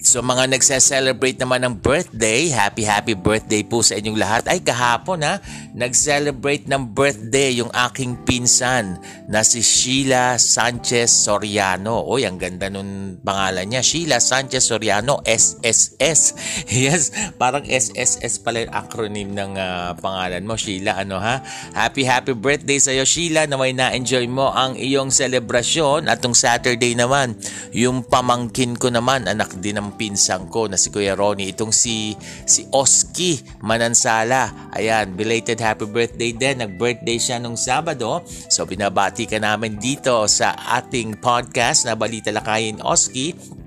So 0.00 0.24
mga 0.24 0.48
nagse-celebrate 0.48 1.36
naman 1.36 1.60
ng 1.60 1.76
birthday, 1.76 2.48
happy 2.48 2.88
happy 2.88 3.12
birthday 3.12 3.60
po 3.60 3.84
sa 3.84 4.00
inyong 4.00 4.16
lahat. 4.16 4.48
Ay 4.48 4.64
kahapon 4.64 5.20
ha, 5.20 5.44
nag-celebrate 5.76 6.64
ng 6.72 6.88
birthday 6.96 7.60
yung 7.60 7.68
aking 7.68 8.16
pinsan 8.24 8.96
na 9.28 9.44
si 9.44 9.60
Sheila 9.60 10.40
Sanchez 10.40 11.12
Soriano. 11.12 12.00
Oy, 12.08 12.24
ang 12.24 12.40
ganda 12.40 12.72
nun 12.72 13.20
pangalan 13.20 13.68
niya. 13.68 13.84
Sheila 13.84 14.24
Sanchez 14.24 14.64
Soriano, 14.64 15.20
SSS. 15.28 16.22
Yes, 16.80 17.12
parang 17.36 17.66
SSS 17.66 18.40
pala 18.40 18.64
yung 18.64 18.72
acronym 18.72 19.36
ng 19.36 19.52
uh, 19.58 19.92
pangalan 20.00 20.48
mo, 20.48 20.56
Sheila. 20.56 20.96
Ano 20.96 21.20
ha? 21.20 21.44
Happy 21.76 22.08
happy 22.08 22.32
birthday 22.32 22.80
sa 22.80 22.94
iyo, 22.94 23.04
Sheila. 23.04 23.44
Naway 23.44 23.76
na-enjoy 23.76 24.24
mo 24.32 24.48
ang 24.48 24.80
iyong 24.80 25.12
selebrasyon. 25.12 26.08
At 26.08 26.24
tong 26.24 26.32
Saturday 26.32 26.96
naman, 26.96 27.36
yung 27.76 28.00
pamangkin 28.00 28.80
ko 28.80 28.88
naman, 28.88 29.28
anak 29.28 29.52
din 29.60 29.76
ng 29.76 29.89
pinsang 29.94 30.50
ko 30.50 30.66
na 30.66 30.74
si 30.74 30.88
Kuya 30.90 31.14
Ronnie. 31.14 31.52
Itong 31.52 31.74
si, 31.74 32.16
si 32.46 32.66
Oski 32.74 33.40
Manansala. 33.62 34.72
Ayan, 34.74 35.14
belated 35.14 35.60
happy 35.60 35.86
birthday 35.86 36.32
din. 36.34 36.62
Nag-birthday 36.64 37.18
siya 37.20 37.36
nung 37.38 37.58
Sabado. 37.58 38.24
So 38.48 38.66
binabati 38.66 39.28
ka 39.28 39.38
namin 39.38 39.78
dito 39.78 40.26
sa 40.26 40.56
ating 40.80 41.20
podcast 41.20 41.86
na 41.86 41.94
Balita 41.94 42.32
Lakayin 42.32 42.82
Oski. 42.82 43.59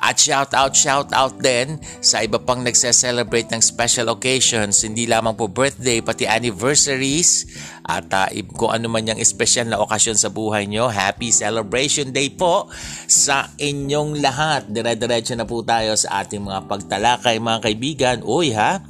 At 0.00 0.16
shout 0.16 0.56
out, 0.56 0.72
shout 0.72 1.12
out 1.12 1.36
din 1.44 1.76
sa 2.00 2.24
iba 2.24 2.40
pang 2.40 2.64
nagse-celebrate 2.64 3.52
ng 3.52 3.60
special 3.60 4.08
occasions, 4.08 4.80
hindi 4.80 5.04
lamang 5.04 5.36
po 5.36 5.44
birthday, 5.44 6.00
pati 6.00 6.24
anniversaries 6.24 7.44
at 7.84 8.08
uh, 8.08 8.32
kung 8.56 8.72
ano 8.72 8.88
man 8.88 9.04
yung 9.04 9.20
special 9.20 9.68
na 9.68 9.76
okasyon 9.76 10.16
sa 10.16 10.32
buhay 10.32 10.64
nyo. 10.64 10.88
Happy 10.88 11.28
Celebration 11.28 12.16
Day 12.16 12.32
po 12.32 12.72
sa 13.04 13.52
inyong 13.60 14.24
lahat. 14.24 14.72
Dire-diretso 14.72 15.36
na 15.36 15.44
po 15.44 15.60
tayo 15.60 15.92
sa 16.00 16.24
ating 16.24 16.48
mga 16.48 16.64
pagtalakay 16.64 17.36
mga 17.36 17.60
kaibigan. 17.60 18.16
Uy 18.24 18.56
ha, 18.56 18.80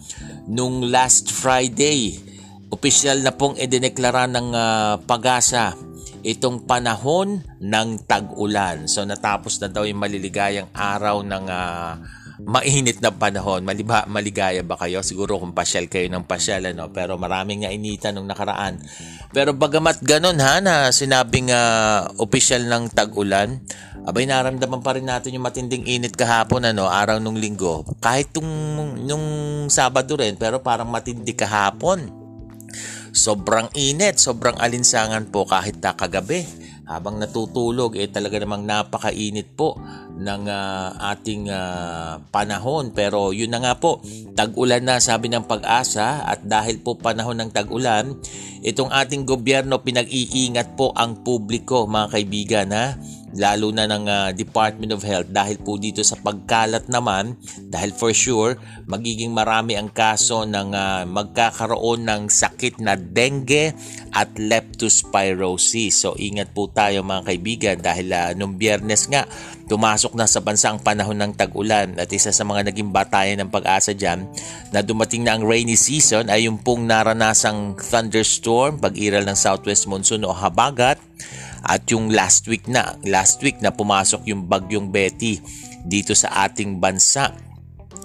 nung 0.46 0.86
last 0.94 1.34
Friday, 1.34 2.22
opisyal 2.70 3.18
na 3.26 3.34
pong 3.34 3.58
idineklara 3.58 4.30
ng 4.30 4.48
uh, 4.54 4.94
pag-asa 5.10 5.74
itong 6.22 6.68
panahon 6.68 7.40
ng 7.60 7.88
tag-ulan. 8.04 8.88
So 8.88 9.04
natapos 9.04 9.60
na 9.60 9.68
daw 9.68 9.84
yung 9.84 10.00
maliligayang 10.00 10.68
araw 10.72 11.24
ng 11.24 11.44
uh, 11.48 11.92
mainit 12.46 13.00
na 13.04 13.12
panahon. 13.12 13.64
Maliba, 13.64 14.08
maligaya 14.08 14.64
ba 14.64 14.76
kayo? 14.80 15.04
Siguro 15.04 15.36
kung 15.36 15.52
pasyal 15.52 15.88
kayo 15.92 16.08
ng 16.08 16.24
pasyal, 16.24 16.72
ano? 16.72 16.88
pero 16.92 17.20
maraming 17.20 17.64
nga 17.64 17.72
inita 17.72 18.12
nung 18.12 18.28
nakaraan. 18.28 18.80
Pero 19.30 19.52
bagamat 19.52 20.00
ganun 20.00 20.40
ha, 20.40 20.58
na 20.64 20.88
sinabing 20.90 21.52
uh, 21.52 22.08
opisyal 22.18 22.64
ng 22.64 22.90
tag-ulan, 22.92 23.60
abay 24.08 24.24
naramdaman 24.24 24.80
pa 24.80 24.96
rin 24.96 25.06
natin 25.06 25.36
yung 25.36 25.44
matinding 25.44 25.84
init 25.84 26.16
kahapon, 26.16 26.64
ano, 26.64 26.88
araw 26.88 27.20
nung 27.20 27.36
linggo. 27.36 27.84
Kahit 28.00 28.32
tung, 28.32 28.48
nung 29.04 29.26
Sabado 29.70 30.16
rin, 30.18 30.34
pero 30.34 30.64
parang 30.64 30.88
matindi 30.88 31.36
kahapon. 31.36 32.19
Sobrang 33.10 33.70
init, 33.74 34.22
sobrang 34.22 34.54
alinsangan 34.58 35.28
po 35.28 35.46
kahit 35.46 35.82
na 35.82 35.94
kagabi. 35.94 36.46
Habang 36.90 37.22
natutulog, 37.22 37.94
eh 37.94 38.10
talaga 38.10 38.42
namang 38.42 38.66
napakainit 38.66 39.54
po 39.54 39.78
ng 40.18 40.42
uh, 40.50 40.98
ating 41.14 41.46
uh, 41.46 42.18
panahon. 42.34 42.90
Pero 42.90 43.30
yun 43.30 43.54
na 43.54 43.62
nga 43.62 43.78
po, 43.78 44.02
tag-ulan 44.34 44.82
na 44.82 44.98
sabi 44.98 45.30
ng 45.30 45.46
pag-asa 45.46 46.26
at 46.26 46.42
dahil 46.42 46.82
po 46.82 46.98
panahon 46.98 47.38
ng 47.38 47.50
tag-ulan, 47.54 48.18
itong 48.66 48.90
ating 48.90 49.22
gobyerno 49.22 49.78
pinag-iingat 49.80 50.74
po 50.74 50.90
ang 50.98 51.22
publiko 51.22 51.86
mga 51.86 52.06
kaibigan 52.10 52.68
ha 52.74 52.98
lalo 53.38 53.70
na 53.70 53.86
ng 53.86 54.04
uh, 54.06 54.28
Department 54.34 54.90
of 54.90 55.06
Health 55.06 55.30
dahil 55.30 55.60
po 55.62 55.78
dito 55.78 56.02
sa 56.02 56.18
pagkalat 56.18 56.90
naman 56.90 57.38
dahil 57.70 57.94
for 57.94 58.10
sure 58.10 58.58
magiging 58.90 59.30
marami 59.30 59.78
ang 59.78 59.90
kaso 59.90 60.42
ng 60.42 60.74
uh, 60.74 61.02
magkakaroon 61.06 62.06
ng 62.06 62.22
sakit 62.26 62.82
na 62.82 62.98
dengue 62.98 63.70
at 64.10 64.34
leptospirosis. 64.34 66.02
So 66.02 66.18
ingat 66.18 66.50
po 66.50 66.66
tayo 66.70 67.06
mga 67.06 67.22
kaibigan 67.26 67.76
dahil 67.78 68.10
uh, 68.10 68.30
nung 68.34 68.58
biyernes 68.58 69.06
nga 69.06 69.26
tumasok 69.70 70.18
na 70.18 70.26
sa 70.26 70.42
bansa 70.42 70.74
ang 70.74 70.82
panahon 70.82 71.14
ng 71.14 71.32
tag-ulan 71.38 71.94
at 71.94 72.10
isa 72.10 72.34
sa 72.34 72.42
mga 72.42 72.74
naging 72.74 72.90
batayan 72.90 73.38
ng 73.46 73.54
pag-asa 73.54 73.94
dyan 73.94 74.26
na 74.74 74.82
dumating 74.82 75.22
na 75.22 75.38
ang 75.38 75.46
rainy 75.46 75.78
season 75.78 76.26
ay 76.26 76.50
yung 76.50 76.58
pong 76.58 76.90
naranasang 76.90 77.78
thunderstorm, 77.78 78.82
pag-iral 78.82 79.22
ng 79.22 79.38
southwest 79.38 79.86
monsoon 79.86 80.26
o 80.26 80.34
habagat 80.34 80.98
at 81.64 81.84
yung 81.92 82.12
last 82.12 82.48
week 82.48 82.66
na, 82.66 82.96
last 83.04 83.40
week 83.44 83.60
na 83.60 83.72
pumasok 83.74 84.24
yung 84.28 84.48
bagyong 84.48 84.88
Betty 84.88 85.40
dito 85.84 86.12
sa 86.12 86.48
ating 86.48 86.80
bansa. 86.80 87.32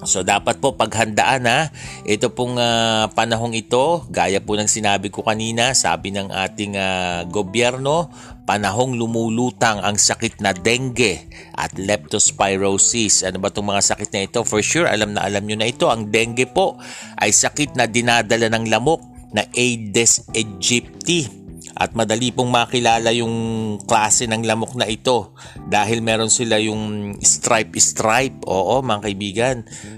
So 0.05 0.21
dapat 0.21 0.61
po 0.61 0.75
paghandaan 0.75 1.47
na 1.47 1.71
ito 2.05 2.29
pong 2.29 2.59
uh, 2.59 3.09
panahong 3.15 3.55
ito, 3.57 4.05
gaya 4.11 4.43
po 4.43 4.53
ng 4.53 4.69
sinabi 4.69 5.09
ko 5.09 5.25
kanina, 5.25 5.73
sabi 5.73 6.13
ng 6.13 6.29
ating 6.29 6.77
uh, 6.77 7.23
gobyerno, 7.31 8.11
panahong 8.45 8.99
lumulutang 8.99 9.81
ang 9.81 9.97
sakit 9.97 10.43
na 10.43 10.53
dengue 10.53 11.25
at 11.57 11.73
leptospirosis. 11.79 13.25
Ano 13.25 13.41
ba 13.41 13.49
itong 13.49 13.65
mga 13.71 13.83
sakit 13.95 14.09
na 14.13 14.21
ito? 14.29 14.43
For 14.45 14.61
sure, 14.61 14.85
alam 14.85 15.17
na 15.17 15.25
alam 15.25 15.47
nyo 15.47 15.57
na 15.57 15.71
ito. 15.71 15.89
Ang 15.89 16.13
dengue 16.13 16.45
po 16.45 16.77
ay 17.17 17.33
sakit 17.33 17.73
na 17.73 17.89
dinadala 17.89 18.51
ng 18.51 18.69
lamok 18.69 19.01
na 19.33 19.47
Aedes 19.57 20.27
aegypti 20.31 21.44
at 21.75 21.91
madali 21.91 22.31
pong 22.31 22.55
makilala 22.55 23.11
yung 23.11 23.35
klase 23.83 24.31
ng 24.31 24.47
lamok 24.47 24.79
na 24.79 24.87
ito. 24.87 25.35
Dahil 25.67 25.99
meron 25.99 26.31
sila 26.31 26.55
yung 26.55 27.15
stripe 27.19 27.75
stripe. 27.83 28.47
Oo 28.47 28.79
mga 28.79 29.03
kaibigan. 29.03 29.55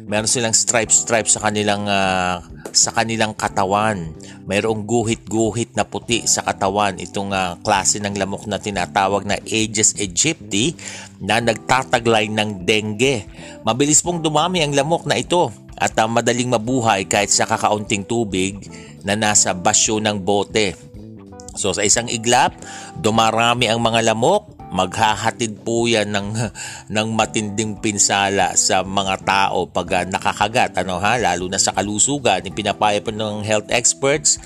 Meron 0.10 0.26
silang 0.26 0.58
stripe 0.58 0.90
stripe 0.90 1.30
sa 1.30 1.46
kanilang 1.46 1.86
uh, 1.86 2.42
sa 2.74 2.90
kanilang 2.98 3.38
katawan. 3.38 4.10
Mayroong 4.50 4.90
guhit-guhit 4.90 5.78
na 5.78 5.86
puti 5.86 6.26
sa 6.26 6.42
katawan. 6.42 6.98
Itong 6.98 7.30
uh, 7.30 7.62
klase 7.62 8.02
ng 8.02 8.18
lamok 8.18 8.50
na 8.50 8.58
tinatawag 8.58 9.30
na 9.30 9.38
Aedes 9.46 9.94
aegypti 10.02 10.74
na 11.22 11.38
nagtataglay 11.38 12.26
ng 12.34 12.66
dengue. 12.66 13.30
Mabilis 13.62 14.02
pong 14.02 14.26
dumami 14.26 14.66
ang 14.66 14.74
lamok 14.74 15.06
na 15.06 15.14
ito 15.22 15.54
at 15.78 15.94
uh, 16.02 16.10
madaling 16.10 16.50
mabuhay 16.50 17.06
kahit 17.06 17.30
sa 17.30 17.46
kakaunting 17.46 18.02
tubig 18.02 18.66
na 19.06 19.14
nasa 19.14 19.54
basyo 19.54 20.02
ng 20.02 20.18
bote 20.18 20.87
So 21.58 21.74
sa 21.74 21.84
isang 21.84 22.08
iglap, 22.08 22.56
dumarami 22.96 23.68
ang 23.68 23.82
mga 23.82 24.14
lamok, 24.14 24.58
maghahatid 24.72 25.64
po 25.64 25.88
yan 25.88 26.12
ng, 26.12 26.28
ng 26.96 27.08
matinding 27.12 27.80
pinsala 27.80 28.54
sa 28.56 28.86
mga 28.86 29.16
tao 29.26 29.68
pag 29.68 29.88
uh, 29.92 30.04
nakakagat. 30.08 30.78
Ano 30.80 31.02
ha? 31.02 31.18
Lalo 31.18 31.50
na 31.50 31.60
sa 31.60 31.74
kalusugan. 31.74 32.46
Ipinapaya 32.46 33.02
po 33.02 33.12
ng 33.12 33.44
health 33.44 33.68
experts 33.74 34.40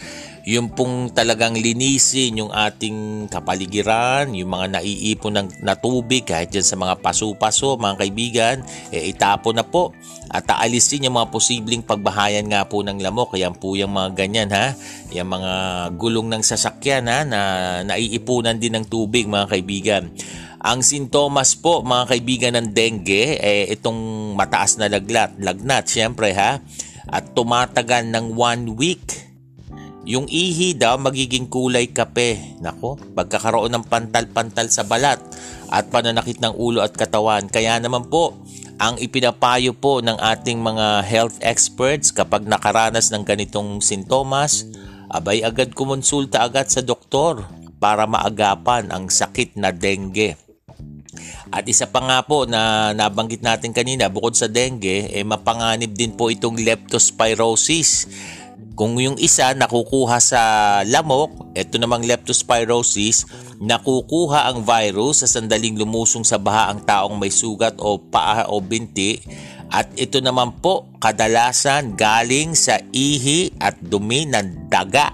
yung 0.45 0.73
pong 0.73 1.13
talagang 1.13 1.53
linisin 1.53 2.41
yung 2.41 2.49
ating 2.49 3.29
kapaligiran, 3.29 4.33
yung 4.33 4.49
mga 4.49 4.81
naiipon 4.81 5.37
ng 5.37 5.47
na 5.61 5.77
tubig 5.77 6.25
kahit 6.25 6.49
dyan 6.49 6.65
sa 6.65 6.77
mga 6.77 6.97
paso-paso, 6.97 7.77
mga 7.77 7.95
kaibigan, 8.01 8.55
eh, 8.89 9.13
itapon 9.13 9.61
na 9.61 9.65
po 9.65 9.93
at 10.31 10.47
aalisin 10.47 11.05
yung 11.05 11.19
mga 11.19 11.29
posibleng 11.29 11.83
pagbahayan 11.83 12.47
nga 12.47 12.65
po 12.65 12.81
ng 12.81 13.03
lamok. 13.03 13.35
Yan 13.35 13.53
po 13.53 13.75
yung 13.75 13.93
mga 13.93 14.15
ganyan 14.15 14.49
ha, 14.55 14.73
yung 15.11 15.29
mga 15.29 15.53
gulong 15.99 16.31
ng 16.31 16.41
sasakyan 16.41 17.05
ha, 17.11 17.27
na 17.27 17.41
naiipunan 17.83 18.57
din 18.57 18.79
ng 18.79 18.85
tubig 18.87 19.27
mga 19.27 19.51
kaibigan. 19.51 20.03
Ang 20.61 20.85
sintomas 20.85 21.57
po 21.57 21.81
mga 21.81 22.05
kaibigan 22.15 22.53
ng 22.57 22.67
dengue, 22.71 23.37
eh, 23.37 23.65
itong 23.75 24.33
mataas 24.33 24.77
na 24.79 24.87
laglat, 24.87 25.35
lagnat 25.37 25.89
syempre 25.89 26.33
ha, 26.33 26.61
at 27.11 27.23
tumatagal 27.35 28.07
ng 28.07 28.25
one 28.33 28.73
week. 28.77 29.30
Yung 30.01 30.25
ihi 30.25 30.73
daw 30.73 30.97
magiging 30.97 31.45
kulay 31.45 31.93
kape. 31.93 32.57
Nako, 32.57 32.97
pagkakaroon 33.13 33.69
ng 33.69 33.85
pantal-pantal 33.85 34.73
sa 34.73 34.81
balat 34.81 35.21
at 35.69 35.93
pananakit 35.93 36.41
ng 36.41 36.57
ulo 36.57 36.81
at 36.81 36.97
katawan. 36.97 37.45
Kaya 37.45 37.77
naman 37.77 38.09
po, 38.09 38.33
ang 38.81 38.97
ipinapayo 38.97 39.77
po 39.77 40.01
ng 40.01 40.17
ating 40.17 40.57
mga 40.57 41.05
health 41.05 41.37
experts 41.45 42.09
kapag 42.09 42.49
nakaranas 42.49 43.13
ng 43.13 43.21
ganitong 43.21 43.77
sintomas, 43.77 44.65
abay 45.05 45.45
agad 45.45 45.77
kumonsulta 45.77 46.41
agad 46.41 46.65
sa 46.65 46.81
doktor 46.81 47.45
para 47.77 48.09
maagapan 48.09 48.89
ang 48.89 49.05
sakit 49.05 49.53
na 49.53 49.69
dengue. 49.69 50.33
At 51.51 51.67
isa 51.67 51.85
pa 51.85 51.99
nga 52.01 52.23
po 52.23 52.47
na 52.49 52.89
nabanggit 52.95 53.43
natin 53.43 53.75
kanina, 53.75 54.07
bukod 54.07 54.33
sa 54.33 54.47
dengue, 54.47 55.11
eh 55.11 55.21
mapanganib 55.27 55.91
din 55.93 56.15
po 56.15 56.31
itong 56.31 56.57
leptospirosis 56.57 58.07
kung 58.81 58.97
yung 58.97 59.13
isa 59.21 59.53
nakukuha 59.53 60.17
sa 60.17 60.41
lamok, 60.89 61.53
ito 61.53 61.77
namang 61.77 62.01
leptospirosis, 62.01 63.29
nakukuha 63.61 64.49
ang 64.49 64.65
virus 64.65 65.21
sa 65.21 65.29
sandaling 65.29 65.77
lumusong 65.77 66.25
sa 66.25 66.41
baha 66.41 66.73
ang 66.73 66.81
taong 66.81 67.13
may 67.13 67.29
sugat 67.29 67.77
o 67.77 68.01
paa 68.01 68.49
o 68.49 68.57
binti 68.57 69.21
at 69.69 69.85
ito 70.01 70.17
naman 70.17 70.57
po 70.65 70.89
kadalasan 70.97 71.93
galing 71.93 72.57
sa 72.57 72.81
ihi 72.89 73.53
at 73.61 73.77
dumi 73.77 74.25
ng 74.25 74.65
daga. 74.65 75.13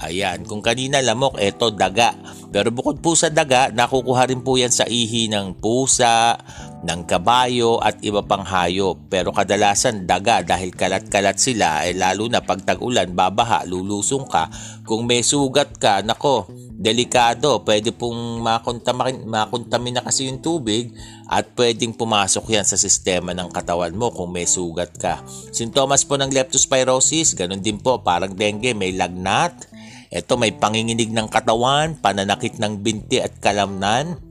Ayan, 0.00 0.48
kung 0.48 0.64
kanina 0.64 0.96
lamok, 1.04 1.36
ito 1.36 1.76
daga. 1.76 2.16
Pero 2.48 2.72
bukod 2.72 3.04
po 3.04 3.12
sa 3.12 3.28
daga, 3.28 3.68
nakukuha 3.76 4.32
rin 4.32 4.40
po 4.40 4.56
yan 4.56 4.72
sa 4.72 4.88
ihi 4.88 5.28
ng 5.28 5.60
pusa, 5.60 6.40
ng 6.86 7.02
kabayo 7.10 7.82
at 7.82 7.98
iba 8.06 8.22
pang 8.22 8.46
hayop. 8.46 9.10
Pero 9.10 9.34
kadalasan 9.34 10.06
daga 10.06 10.46
dahil 10.46 10.70
kalat-kalat 10.70 11.36
sila, 11.36 11.82
eh 11.82 11.92
lalo 11.92 12.30
na 12.30 12.40
pag 12.40 12.62
tag-ulan, 12.62 13.10
babaha, 13.10 13.66
lulusong 13.66 14.30
ka. 14.30 14.46
Kung 14.86 15.04
may 15.10 15.26
sugat 15.26 15.74
ka, 15.82 16.06
nako, 16.06 16.46
delikado. 16.78 17.66
Pwede 17.66 17.90
pong 17.90 18.44
makontamin, 18.44 19.26
makontamin 19.26 19.98
na 19.98 20.02
kasi 20.06 20.30
yung 20.30 20.38
tubig 20.38 20.94
at 21.26 21.50
pwedeng 21.58 21.96
pumasok 21.96 22.46
yan 22.52 22.62
sa 22.62 22.78
sistema 22.78 23.34
ng 23.34 23.50
katawan 23.50 23.96
mo 23.96 24.14
kung 24.14 24.30
may 24.30 24.46
sugat 24.46 24.94
ka. 24.94 25.24
Sintomas 25.50 26.06
po 26.06 26.14
ng 26.14 26.30
leptospirosis, 26.30 27.34
ganun 27.34 27.64
din 27.64 27.82
po, 27.82 28.04
parang 28.04 28.30
dengue, 28.30 28.76
may 28.76 28.94
lagnat, 28.94 29.66
ito 30.12 30.38
may 30.38 30.54
panginginig 30.54 31.10
ng 31.10 31.26
katawan, 31.26 31.98
pananakit 31.98 32.62
ng 32.62 32.78
binti 32.78 33.18
at 33.18 33.34
kalamnan. 33.42 34.25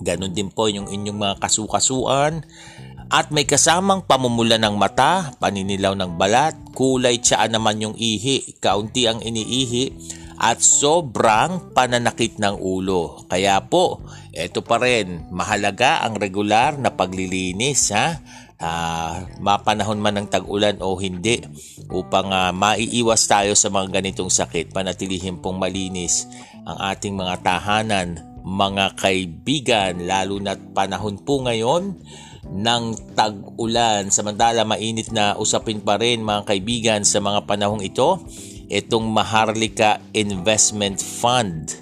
Ganon 0.00 0.34
din 0.34 0.50
po 0.50 0.66
yung 0.66 0.90
inyong 0.90 1.18
mga 1.18 1.36
kasukasuan. 1.42 2.42
At 3.12 3.30
may 3.30 3.44
kasamang 3.44 4.02
pamumula 4.08 4.56
ng 4.58 4.74
mata, 4.74 5.36
paninilaw 5.38 5.94
ng 5.94 6.16
balat, 6.16 6.56
kulay 6.72 7.20
tsaan 7.20 7.54
naman 7.54 7.78
yung 7.78 7.94
ihi, 7.94 8.58
kaunti 8.58 9.06
ang 9.06 9.20
iniihi, 9.20 9.92
at 10.40 10.58
sobrang 10.58 11.70
pananakit 11.76 12.42
ng 12.42 12.58
ulo. 12.58 13.22
Kaya 13.30 13.60
po, 13.70 14.02
ito 14.34 14.66
pa 14.66 14.82
rin, 14.82 15.30
mahalaga 15.30 16.02
ang 16.02 16.18
regular 16.18 16.74
na 16.74 16.90
paglilinis 16.90 17.94
ha 17.94 18.18
uh, 18.58 19.14
mapanahon 19.38 20.00
man 20.00 20.18
ng 20.18 20.28
tag-ulan 20.30 20.78
o 20.80 20.96
hindi 20.98 21.42
upang 21.90 22.30
uh, 22.32 22.50
maiiwas 22.50 23.26
tayo 23.26 23.52
sa 23.54 23.70
mga 23.70 24.00
ganitong 24.00 24.32
sakit 24.32 24.72
panatilihin 24.72 25.38
pong 25.38 25.60
malinis 25.60 26.26
ang 26.64 26.78
ating 26.94 27.14
mga 27.14 27.44
tahanan 27.44 28.33
mga 28.44 29.00
kaibigan 29.00 30.04
lalo 30.04 30.36
na't 30.36 30.76
panahon 30.76 31.16
po 31.16 31.40
ngayon 31.48 31.96
ng 32.44 32.84
tag-ulan. 33.16 34.12
Samantala 34.12 34.68
mainit 34.68 35.08
na 35.08 35.32
usapin 35.40 35.80
pa 35.80 35.96
rin 35.96 36.20
mga 36.20 36.44
kaibigan 36.44 37.00
sa 37.08 37.24
mga 37.24 37.48
panahong 37.48 37.80
ito 37.80 38.20
itong 38.68 39.08
Maharlika 39.08 40.04
Investment 40.12 41.00
Fund. 41.00 41.72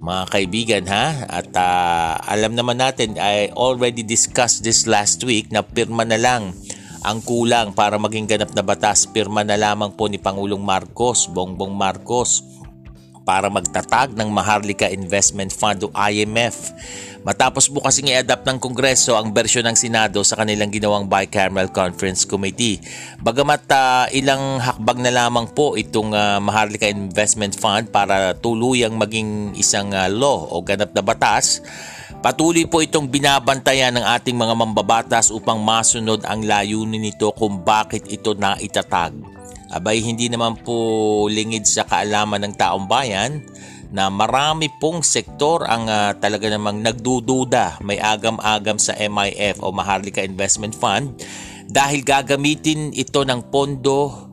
Mga 0.00 0.24
kaibigan 0.30 0.84
ha? 0.88 1.26
At 1.26 1.50
uh, 1.58 2.22
alam 2.22 2.54
naman 2.54 2.78
natin 2.78 3.18
I 3.18 3.50
already 3.52 4.06
discussed 4.06 4.62
this 4.62 4.86
last 4.86 5.26
week 5.26 5.50
na 5.50 5.60
pirma 5.60 6.06
na 6.06 6.16
lang 6.16 6.54
ang 7.00 7.18
kulang 7.24 7.74
para 7.74 7.98
maging 7.98 8.30
ganap 8.30 8.54
na 8.54 8.62
batas. 8.62 9.10
Pirma 9.10 9.42
na 9.42 9.58
lamang 9.58 9.92
po 9.98 10.06
ni 10.06 10.22
Pangulong 10.22 10.62
Marcos 10.62 11.26
Bongbong 11.28 11.74
Marcos 11.74 12.49
para 13.30 13.46
magtatag 13.46 14.18
ng 14.18 14.26
Maharlika 14.26 14.90
Investment 14.90 15.54
Fund 15.54 15.86
o 15.86 15.94
IMF 15.94 16.74
Matapos 17.20 17.68
po 17.68 17.84
kasing 17.84 18.08
i-adapt 18.08 18.48
ng 18.48 18.56
Kongreso 18.56 19.12
ang 19.12 19.28
bersyon 19.28 19.68
ng 19.68 19.76
Senado 19.76 20.24
sa 20.24 20.40
kanilang 20.40 20.72
ginawang 20.72 21.04
Bicameral 21.04 21.68
Conference 21.68 22.24
Committee. 22.24 22.80
Bagamat 23.20 23.68
uh, 23.68 24.08
ilang 24.16 24.56
hakbag 24.56 25.04
na 25.04 25.12
lamang 25.12 25.44
po 25.52 25.76
itong 25.76 26.16
uh, 26.16 26.40
Maharlika 26.40 26.88
Investment 26.88 27.52
Fund 27.60 27.92
para 27.92 28.32
tuluyang 28.32 28.96
maging 28.96 29.52
isang 29.60 29.92
uh, 29.92 30.08
law 30.08 30.48
o 30.48 30.64
ganap 30.64 30.96
na 30.96 31.04
batas, 31.04 31.60
Patuloy 32.20 32.68
po 32.68 32.84
itong 32.84 33.08
binabantayan 33.08 33.96
ng 33.96 34.04
ating 34.04 34.36
mga 34.36 34.52
mambabatas 34.52 35.32
upang 35.32 35.56
masunod 35.56 36.20
ang 36.28 36.44
layunin 36.44 37.00
nito 37.00 37.32
kung 37.32 37.64
bakit 37.64 38.04
ito 38.12 38.36
na 38.36 38.60
itatag. 38.60 39.39
Abay 39.70 40.02
hindi 40.02 40.26
naman 40.26 40.58
po 40.62 41.26
lingid 41.30 41.66
sa 41.66 41.86
kaalaman 41.86 42.42
ng 42.42 42.54
taong 42.58 42.90
bayan 42.90 43.42
na 43.90 44.06
marami 44.06 44.70
pong 44.78 45.02
sektor 45.02 45.66
ang 45.66 45.90
uh, 45.90 46.14
talaga 46.18 46.46
namang 46.46 46.78
nagdududa 46.78 47.82
may 47.82 47.98
agam-agam 47.98 48.78
sa 48.78 48.94
MIF 48.94 49.58
o 49.58 49.74
Maharlika 49.74 50.22
Investment 50.22 50.78
Fund 50.78 51.18
dahil 51.66 52.02
gagamitin 52.06 52.94
ito 52.94 53.26
ng 53.26 53.50
pondo 53.50 54.29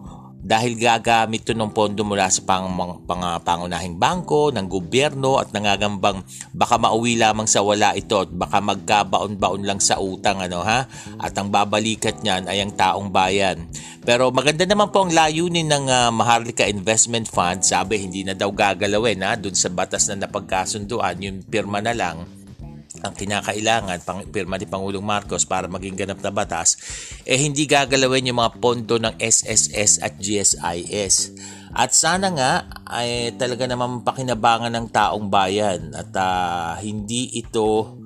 dahil 0.47 0.79
gagamit 0.79 1.43
ito 1.43 1.51
ng 1.51 1.75
pondo 1.75 2.07
mula 2.07 2.31
sa 2.31 2.39
pang, 2.47 2.71
pang, 3.03 3.23
pangunahing 3.43 3.99
bangko, 3.99 4.55
ng 4.55 4.71
gobyerno 4.71 5.43
at 5.43 5.51
nangagambang 5.51 6.23
baka 6.55 6.79
mauwi 6.79 7.19
lamang 7.19 7.51
sa 7.51 7.59
wala 7.59 7.91
ito 7.99 8.23
at 8.23 8.31
baka 8.31 8.63
magkabaon-baon 8.63 9.67
lang 9.67 9.83
sa 9.83 9.99
utang 9.99 10.39
ano 10.39 10.63
ha 10.63 10.87
at 11.19 11.33
ang 11.35 11.51
babalikat 11.51 12.23
niyan 12.23 12.47
ay 12.47 12.63
ang 12.63 12.71
taong 12.71 13.11
bayan. 13.11 13.67
Pero 14.07 14.31
maganda 14.31 14.63
naman 14.63 14.87
po 14.87 15.03
ang 15.03 15.11
layunin 15.11 15.67
ng 15.67 15.85
uh, 15.91 16.09
Maharlika 16.15 16.63
Investment 16.63 17.27
Fund. 17.27 17.67
Sabi 17.67 17.99
hindi 17.99 18.23
na 18.23 18.31
daw 18.31 18.47
gagalawin 18.47 19.27
ha 19.27 19.35
dun 19.35 19.51
sa 19.51 19.67
batas 19.67 20.07
na 20.07 20.23
napagkasunduan 20.23 21.19
yung 21.19 21.43
pirma 21.43 21.83
na 21.83 21.91
lang 21.91 22.36
ang 23.03 23.13
kinakailangan 23.13 24.01
pang 24.05 24.23
pirma 24.29 24.57
ni 24.57 24.65
Pangulong 24.65 25.03
Marcos 25.03 25.45
para 25.45 25.69
maging 25.69 25.97
ganap 25.97 26.19
na 26.21 26.31
batas 26.33 26.77
eh 27.27 27.37
hindi 27.37 27.67
gagalawin 27.67 28.29
yung 28.31 28.39
mga 28.39 28.55
pondo 28.57 28.95
ng 28.97 29.19
SSS 29.19 29.99
at 30.01 30.15
GSIS. 30.17 31.15
At 31.77 31.93
sana 31.93 32.33
nga 32.33 32.51
ay 32.89 33.37
talaga 33.37 33.69
naman 33.69 34.01
pakinabangan 34.01 34.73
ng 34.73 34.87
taong 34.89 35.27
bayan 35.29 35.93
at 35.93 36.09
uh, 36.15 36.73
hindi 36.81 37.37
ito 37.37 37.99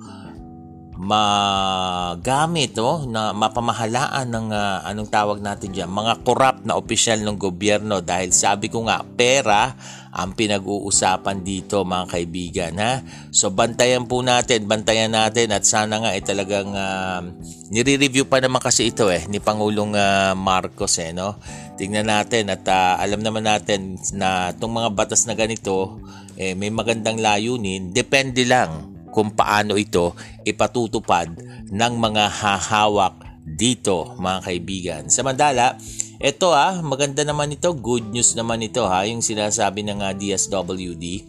magamit 1.02 2.78
oh, 2.78 3.08
na 3.10 3.34
mapamahalaan 3.34 4.28
ng 4.28 4.48
uh, 4.54 4.86
anong 4.86 5.10
tawag 5.10 5.42
natin 5.42 5.74
diyan 5.74 5.90
mga 5.90 6.22
corrupt 6.22 6.62
na 6.62 6.78
opisyal 6.78 7.18
ng 7.26 7.34
gobyerno 7.40 7.98
dahil 7.98 8.30
sabi 8.30 8.70
ko 8.70 8.86
nga 8.86 9.02
pera 9.02 9.74
ang 10.12 10.36
pinag-uusapan 10.36 11.40
dito 11.40 11.88
mga 11.88 12.06
kaibigan 12.12 12.72
ha. 12.76 13.00
So 13.32 13.48
bantayan 13.48 14.04
po 14.04 14.20
natin, 14.20 14.68
bantayan 14.68 15.16
natin 15.16 15.56
at 15.56 15.64
sana 15.64 16.04
nga 16.04 16.12
ay 16.12 16.20
eh, 16.20 16.24
talagang 16.24 16.68
uh, 16.76 17.24
nire-review 17.72 18.28
pa 18.28 18.36
naman 18.44 18.60
kasi 18.60 18.92
ito 18.92 19.08
eh 19.08 19.24
ni 19.32 19.40
Pangulong 19.40 19.96
uh, 19.96 20.36
Marcos 20.36 21.00
eh 21.00 21.16
no. 21.16 21.40
Tingnan 21.80 22.12
natin 22.12 22.52
at 22.52 22.68
uh, 22.68 23.00
alam 23.00 23.24
naman 23.24 23.48
natin 23.48 23.96
na 24.12 24.52
itong 24.52 24.76
mga 24.76 24.92
batas 24.92 25.24
na 25.24 25.32
ganito 25.32 25.96
eh, 26.36 26.52
may 26.52 26.68
magandang 26.68 27.16
layunin, 27.16 27.92
depende 27.92 28.44
lang 28.44 28.92
kung 29.12 29.32
paano 29.32 29.76
ito 29.76 30.16
ipatutupad 30.44 31.28
ng 31.68 31.92
mga 31.96 32.24
hahawak 32.28 33.16
dito 33.44 34.16
mga 34.16 34.38
kaibigan. 34.44 35.02
Samantala, 35.12 35.76
ito 36.22 36.54
ah, 36.54 36.78
maganda 36.86 37.26
naman 37.26 37.50
ito, 37.50 37.74
good 37.74 38.14
news 38.14 38.38
naman 38.38 38.62
ito 38.62 38.86
ha, 38.86 39.02
yung 39.02 39.18
sinasabi 39.18 39.82
ng 39.82 40.06
uh, 40.06 40.14
DSWD 40.14 41.26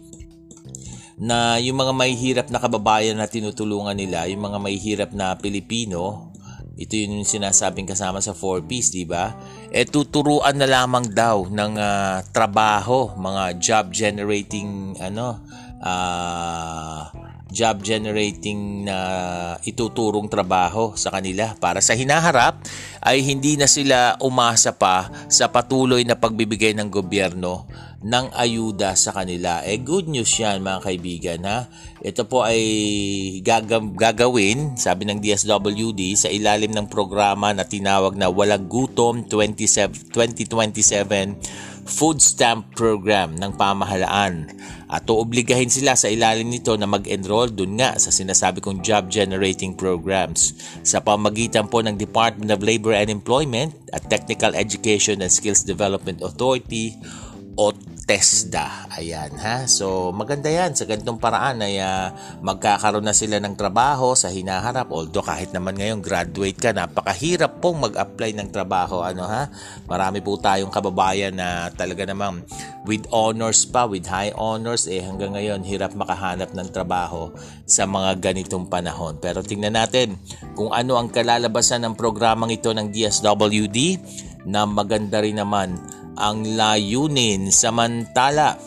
na 1.18 1.58
yung 1.58 1.78
mga 1.78 1.92
may 1.94 2.14
hirap 2.14 2.46
na 2.50 2.62
kababayan 2.62 3.18
na 3.18 3.26
tinutulungan 3.26 3.94
nila, 3.94 4.30
yung 4.30 4.46
mga 4.46 4.58
may 4.62 4.78
hirap 4.78 5.10
na 5.10 5.34
Pilipino, 5.34 6.30
ito 6.74 6.98
yun 6.98 7.22
yung 7.22 7.26
sinasabing 7.26 7.86
kasama 7.86 8.18
sa 8.18 8.34
4Ps, 8.34 8.90
di 8.90 9.06
ba? 9.06 9.34
E 9.70 9.86
tuturuan 9.86 10.58
na 10.58 10.66
lamang 10.66 11.06
daw 11.10 11.46
ng 11.46 11.72
uh, 11.78 12.18
trabaho, 12.34 13.14
mga 13.14 13.42
job 13.62 13.84
generating 13.94 14.98
ano, 14.98 15.38
uh, 15.82 17.33
job 17.54 17.86
generating 17.86 18.82
na 18.82 18.98
ituturong 19.62 20.26
trabaho 20.26 20.98
sa 20.98 21.14
kanila 21.14 21.54
para 21.62 21.78
sa 21.78 21.94
hinaharap 21.94 22.58
ay 22.98 23.22
hindi 23.22 23.54
na 23.54 23.70
sila 23.70 24.18
umasa 24.18 24.74
pa 24.74 25.06
sa 25.30 25.46
patuloy 25.46 26.02
na 26.02 26.18
pagbibigay 26.18 26.74
ng 26.74 26.90
gobyerno 26.90 27.70
ng 28.04 28.36
ayuda 28.36 28.92
sa 29.00 29.16
kanila. 29.16 29.64
Eh 29.64 29.80
good 29.80 30.12
news 30.12 30.28
yan 30.36 30.60
mga 30.60 30.80
kaibigan 30.84 31.40
ha. 31.48 31.58
Ito 32.04 32.28
po 32.28 32.44
ay 32.44 32.60
gagawin, 33.96 34.76
sabi 34.76 35.08
ng 35.08 35.24
DSWD, 35.24 36.12
sa 36.12 36.28
ilalim 36.28 36.76
ng 36.76 36.92
programa 36.92 37.56
na 37.56 37.64
tinawag 37.64 38.12
na 38.12 38.28
Walang 38.28 38.68
Gutom 38.68 39.24
27, 39.24 40.12
2027 40.12 41.64
food 41.84 42.20
stamp 42.20 42.72
program 42.72 43.36
ng 43.36 43.52
pamahalaan. 43.56 44.48
At 44.88 45.08
oobligahin 45.08 45.72
sila 45.72 45.96
sa 45.96 46.08
ilalim 46.08 46.48
nito 46.48 46.76
na 46.76 46.88
mag-enroll 46.88 47.52
dun 47.52 47.76
nga 47.80 47.96
sa 48.00 48.12
sinasabi 48.12 48.60
kong 48.60 48.80
job 48.84 49.08
generating 49.12 49.76
programs. 49.76 50.56
Sa 50.84 51.00
pamagitan 51.00 51.68
po 51.68 51.80
ng 51.84 51.96
Department 51.96 52.52
of 52.52 52.64
Labor 52.64 52.96
and 52.96 53.12
Employment 53.12 53.72
at 53.92 54.08
Technical 54.08 54.56
Education 54.56 55.20
and 55.20 55.32
Skills 55.32 55.64
Development 55.64 56.20
Authority 56.24 56.96
o 57.54 57.70
TESDA. 58.04 58.92
Ayan 59.00 59.32
ha. 59.40 59.64
So 59.64 60.12
maganda 60.12 60.52
yan 60.52 60.76
sa 60.76 60.84
ganitong 60.84 61.16
paraan 61.16 61.64
ay 61.64 61.80
uh, 61.80 62.12
magkakaroon 62.44 63.04
na 63.04 63.16
sila 63.16 63.40
ng 63.40 63.56
trabaho 63.56 64.12
sa 64.12 64.28
hinaharap. 64.28 64.92
Although 64.92 65.24
kahit 65.24 65.56
naman 65.56 65.80
ngayon 65.80 66.04
graduate 66.04 66.60
ka, 66.60 66.76
napakahirap 66.76 67.64
pong 67.64 67.88
mag-apply 67.88 68.36
ng 68.36 68.48
trabaho. 68.52 69.00
Ano 69.00 69.24
ha? 69.24 69.48
Marami 69.88 70.20
po 70.20 70.36
tayong 70.36 70.68
kababayan 70.68 71.32
na 71.32 71.72
talaga 71.72 72.04
namang 72.04 72.44
with 72.84 73.08
honors 73.08 73.64
pa, 73.64 73.88
with 73.88 74.04
high 74.04 74.32
honors, 74.36 74.84
eh 74.84 75.00
hanggang 75.00 75.32
ngayon 75.32 75.64
hirap 75.64 75.96
makahanap 75.96 76.52
ng 76.52 76.68
trabaho 76.68 77.32
sa 77.64 77.88
mga 77.88 78.20
ganitong 78.20 78.68
panahon. 78.68 79.16
Pero 79.16 79.40
tingnan 79.40 79.80
natin 79.80 80.20
kung 80.52 80.68
ano 80.68 81.00
ang 81.00 81.08
kalalabasan 81.08 81.88
ng 81.88 81.94
programang 81.96 82.52
ito 82.52 82.68
ng 82.68 82.92
DSWD 82.92 83.78
na 84.44 84.68
maganda 84.68 85.24
rin 85.24 85.40
naman 85.40 85.80
ang 86.18 86.56
layunin 86.56 87.50
samantala. 87.50 88.58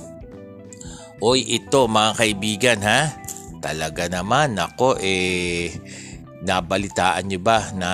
Oy, 1.24 1.44
ito 1.50 1.90
mga 1.90 2.12
kaibigan 2.14 2.80
ha. 2.86 3.10
Talaga 3.58 4.06
naman 4.06 4.54
ako 4.56 5.02
eh 5.02 5.74
nabalitaan 6.38 7.26
niyo 7.26 7.42
ba 7.42 7.74
na 7.74 7.90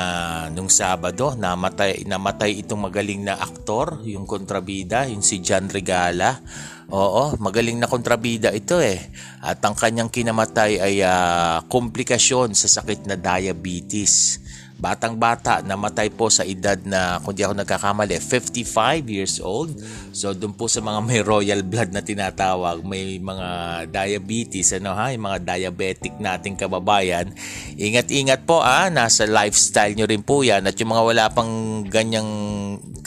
nung 0.52 0.68
Sabado 0.68 1.32
namatay 1.40 2.04
namatay 2.04 2.60
itong 2.60 2.92
magaling 2.92 3.24
na 3.24 3.40
aktor, 3.40 4.04
yung 4.04 4.28
kontrabida, 4.28 5.08
yung 5.08 5.24
si 5.24 5.40
John 5.40 5.72
Regala. 5.72 6.44
Oo, 6.92 7.40
magaling 7.40 7.80
na 7.80 7.88
kontrabida 7.88 8.52
ito 8.52 8.78
eh. 8.78 9.00
At 9.42 9.64
ang 9.64 9.74
kanyang 9.74 10.12
kinamatay 10.12 10.78
ay 10.78 10.96
uh, 11.02 11.64
komplikasyon 11.72 12.54
sa 12.54 12.68
sakit 12.70 13.08
na 13.08 13.16
diabetes. 13.18 14.43
Batang 14.84 15.16
bata, 15.16 15.64
namatay 15.64 16.12
po 16.12 16.28
sa 16.28 16.44
edad 16.44 16.76
na, 16.84 17.16
kung 17.24 17.32
di 17.32 17.40
ako 17.40 17.56
nagkakamali, 17.56 18.20
55 18.20 19.08
years 19.08 19.40
old. 19.40 19.72
So, 20.12 20.36
doon 20.36 20.52
po 20.60 20.68
sa 20.68 20.84
mga 20.84 21.00
may 21.00 21.24
royal 21.24 21.64
blood 21.64 21.96
na 21.96 22.04
tinatawag, 22.04 22.84
may 22.84 23.16
mga 23.16 23.48
diabetes, 23.88 24.76
ano 24.76 24.92
ha, 24.92 25.16
yung 25.16 25.24
mga 25.24 25.40
diabetic 25.56 26.20
nating 26.20 26.60
kababayan. 26.60 27.32
Ingat-ingat 27.80 28.44
po 28.44 28.60
ah, 28.60 28.92
nasa 28.92 29.24
lifestyle 29.24 29.96
nyo 29.96 30.04
rin 30.04 30.20
po 30.20 30.44
yan. 30.44 30.68
At 30.68 30.76
yung 30.76 30.92
mga 30.92 31.04
wala 31.08 31.26
pang 31.32 31.88
ganyang 31.88 32.28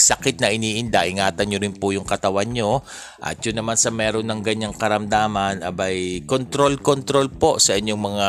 sakit 0.01 0.41
na 0.41 0.49
iniinda, 0.49 1.05
ingatan 1.05 1.45
nyo 1.45 1.59
rin 1.61 1.77
po 1.77 1.93
yung 1.93 2.09
katawan 2.09 2.57
nyo. 2.57 2.81
At 3.21 3.45
yun 3.45 3.61
naman 3.61 3.77
sa 3.77 3.93
meron 3.93 4.25
ng 4.25 4.41
ganyang 4.41 4.73
karamdaman, 4.73 5.61
abay, 5.61 6.25
control-control 6.25 7.37
po 7.37 7.61
sa 7.61 7.77
inyong 7.77 8.01
mga 8.01 8.29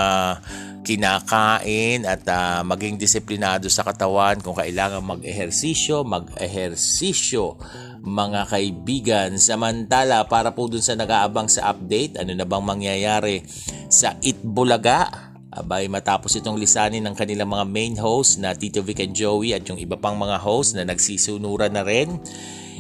kinakain 0.88 2.08
at 2.08 2.24
uh, 2.32 2.64
maging 2.64 2.96
disiplinado 2.96 3.68
sa 3.68 3.84
katawan 3.84 4.40
kung 4.40 4.56
kailangan 4.56 5.04
mag-ehersisyo, 5.04 6.08
mag-ehersisyo 6.08 7.60
mga 8.08 8.48
kaibigan. 8.48 9.36
Samantala, 9.36 10.24
para 10.32 10.56
po 10.56 10.72
dun 10.72 10.80
sa 10.80 10.96
nag-aabang 10.96 11.52
sa 11.52 11.76
update, 11.76 12.16
ano 12.24 12.32
na 12.32 12.48
bang 12.48 12.64
mangyayari 12.64 13.44
sa 13.92 14.16
Itbulaga? 14.24 15.12
Abay, 15.52 15.92
matapos 15.92 16.40
itong 16.40 16.56
lisanin 16.56 17.04
ng 17.04 17.16
kanilang 17.18 17.52
mga 17.52 17.66
main 17.68 17.96
host 18.00 18.40
na 18.40 18.56
Tito 18.56 18.80
Vic 18.80 19.04
and 19.04 19.12
Joey 19.12 19.52
at 19.52 19.68
yung 19.68 19.82
iba 19.82 20.00
pang 20.00 20.16
mga 20.16 20.40
host 20.40 20.80
na 20.80 20.88
nagsisunuran 20.88 21.76
na 21.76 21.84
rin. 21.84 22.16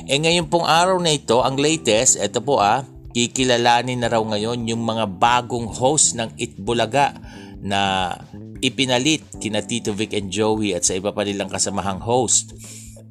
E 0.07 0.15
ngayon 0.15 0.47
pong 0.47 0.63
araw 0.63 0.95
na 1.03 1.11
ito, 1.11 1.43
ang 1.43 1.59
latest, 1.59 2.21
ito 2.21 2.39
po 2.39 2.63
ah, 2.63 2.87
kikilalanin 3.11 3.99
na 3.99 4.07
raw 4.07 4.21
ngayon 4.23 4.63
yung 4.69 4.85
mga 4.85 5.09
bagong 5.09 5.67
host 5.67 6.15
ng 6.15 6.31
Itbulaga 6.37 7.17
na 7.61 8.13
ipinalit 8.61 9.25
kina 9.41 9.65
Tito 9.65 9.93
Vic 9.93 10.13
and 10.13 10.29
Joey 10.29 10.73
at 10.77 10.85
sa 10.85 10.97
iba 10.97 11.13
pa 11.13 11.25
nilang 11.25 11.49
kasamahang 11.49 12.01
host. 12.01 12.53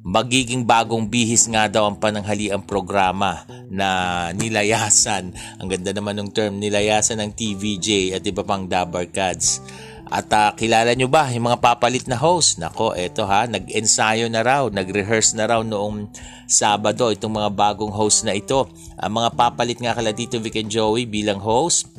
Magiging 0.07 0.63
bagong 0.63 1.11
bihis 1.11 1.51
nga 1.51 1.67
daw 1.67 1.91
ang 1.91 1.99
pananghaliang 1.99 2.63
programa 2.63 3.43
na 3.67 4.31
nilayasan. 4.31 5.35
Ang 5.59 5.67
ganda 5.67 5.91
naman 5.91 6.15
ng 6.15 6.31
term, 6.31 6.63
nilayasan 6.63 7.19
ng 7.19 7.31
TVJ 7.35 8.15
at 8.15 8.23
iba 8.23 8.39
pang 8.47 8.63
Dabarkads. 8.71 9.59
At 10.07 10.31
uh, 10.31 10.55
kilala 10.55 10.95
nyo 10.95 11.11
ba 11.11 11.27
yung 11.35 11.51
mga 11.51 11.59
papalit 11.59 12.07
na 12.07 12.15
host? 12.15 12.63
Nako, 12.63 12.95
eto 12.95 13.27
ha, 13.27 13.43
nag-ensayo 13.43 14.31
na 14.31 14.39
raw, 14.39 14.71
nag-rehearse 14.71 15.35
na 15.35 15.51
raw 15.51 15.59
noong 15.59 16.07
Sabado 16.47 17.11
itong 17.11 17.43
mga 17.43 17.51
bagong 17.51 17.91
host 17.91 18.23
na 18.23 18.31
ito. 18.31 18.71
Ang 18.95 19.19
mga 19.19 19.35
papalit 19.35 19.83
nga 19.83 19.91
kala 19.91 20.15
Tito 20.15 20.39
Vic 20.39 20.63
and 20.63 20.71
Joey 20.71 21.03
bilang 21.03 21.43
host, 21.43 21.91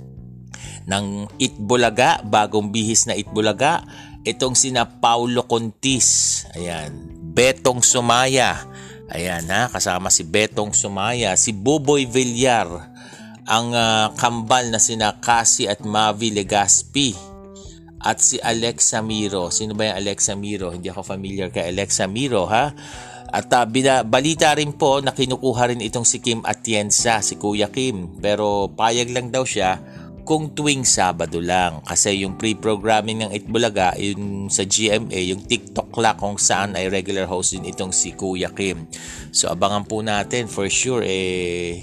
ng 0.89 1.29
Itbulaga, 1.37 2.25
bagong 2.25 2.73
bihis 2.73 3.05
na 3.05 3.15
Itbulaga. 3.15 3.85
Itong 4.25 4.57
sina 4.57 4.89
Paulo 4.89 5.45
Contis, 5.45 6.43
ayan, 6.57 6.91
Betong 7.37 7.85
Sumaya, 7.85 8.67
ayan 9.13 9.47
ha, 9.53 9.69
kasama 9.69 10.09
si 10.09 10.25
Betong 10.25 10.73
Sumaya, 10.75 11.37
si 11.37 11.55
Boboy 11.55 12.09
Villar, 12.09 12.67
ang 13.49 13.73
uh, 13.73 14.13
kambal 14.17 14.69
na 14.69 14.81
sina 14.81 15.17
Kasi 15.21 15.69
at 15.69 15.81
Mavi 15.85 16.35
Legaspi, 16.35 17.15
at 17.99 18.23
si 18.23 18.39
Alexa 18.39 19.03
Miro. 19.03 19.51
Sino 19.51 19.75
ba 19.75 19.91
yung 19.91 19.99
Alexa 19.99 20.39
Miro? 20.39 20.71
Hindi 20.71 20.87
ako 20.87 21.03
familiar 21.03 21.51
kay 21.51 21.75
Alexa 21.75 22.07
Miro 22.07 22.47
ha. 22.47 22.71
At 23.29 23.51
uh, 23.53 23.67
bina, 23.69 24.07
balita 24.07 24.55
rin 24.55 24.73
po 24.73 25.03
na 25.03 25.13
kinukuha 25.13 25.75
rin 25.75 25.83
itong 25.83 26.07
si 26.07 26.23
Kim 26.23 26.41
Atienza, 26.47 27.21
si 27.21 27.37
Kuya 27.37 27.69
Kim. 27.69 28.23
Pero 28.23 28.71
payag 28.73 29.11
lang 29.11 29.35
daw 29.35 29.43
siya 29.43 29.98
kung 30.29 30.53
tuwing 30.53 30.85
Sabado 30.85 31.41
lang. 31.41 31.81
Kasi 31.89 32.21
yung 32.21 32.37
pre-programming 32.37 33.25
ng 33.25 33.31
Itbulaga, 33.33 33.97
yung 33.97 34.53
sa 34.53 34.69
GMA, 34.69 35.33
yung 35.33 35.41
TikTok 35.49 35.89
la 36.05 36.21
kung 36.21 36.37
saan 36.37 36.77
ay 36.77 36.93
regular 36.93 37.25
host 37.25 37.57
din 37.57 37.65
itong 37.65 37.97
si 37.97 38.13
Kuya 38.13 38.53
Kim. 38.53 38.85
So 39.33 39.49
abangan 39.49 39.89
po 39.89 40.05
natin 40.05 40.45
for 40.45 40.69
sure 40.69 41.01
eh 41.01 41.81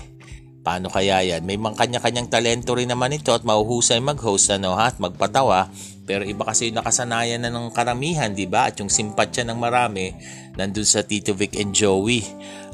paano 0.62 0.94
kaya 0.94 1.26
yan. 1.26 1.42
May 1.42 1.58
mga 1.58 1.74
kanya-kanyang 1.74 2.30
talento 2.30 2.78
rin 2.78 2.94
naman 2.94 3.18
ito 3.18 3.34
at 3.34 3.42
mahuhusay 3.42 3.98
mag-host 3.98 4.54
ano, 4.54 4.78
ha, 4.78 4.94
at 4.94 5.02
magpatawa. 5.02 5.74
Pero 6.06 6.22
iba 6.22 6.46
kasi 6.46 6.70
nakasanayan 6.70 7.42
na 7.42 7.50
ng 7.50 7.74
karamihan, 7.74 8.30
di 8.30 8.46
ba? 8.46 8.70
At 8.70 8.78
yung 8.78 8.94
simpatsya 8.94 9.42
ng 9.50 9.58
marami 9.58 10.14
nandun 10.54 10.86
sa 10.86 11.02
Tito 11.02 11.34
Vic 11.34 11.58
and 11.58 11.74
Joey. 11.74 12.22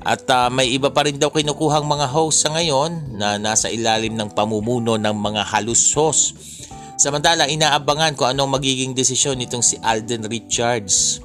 At 0.03 0.27
uh, 0.27 0.51
may 0.51 0.67
iba 0.67 0.91
pa 0.91 1.07
rin 1.07 1.15
daw 1.15 1.31
kinukuhang 1.31 1.87
mga 1.87 2.11
host 2.11 2.43
sa 2.43 2.51
ngayon 2.51 3.15
na 3.15 3.39
nasa 3.39 3.71
ilalim 3.71 4.19
ng 4.19 4.35
pamumuno 4.35 4.99
ng 4.99 5.15
mga 5.15 5.47
halusos. 5.47 6.35
Samantala, 6.99 7.47
inaabangan 7.47 8.19
kung 8.19 8.29
anong 8.29 8.59
magiging 8.59 8.91
desisyon 8.91 9.39
nitong 9.39 9.63
si 9.63 9.79
Alden 9.79 10.27
Richards. 10.27 11.23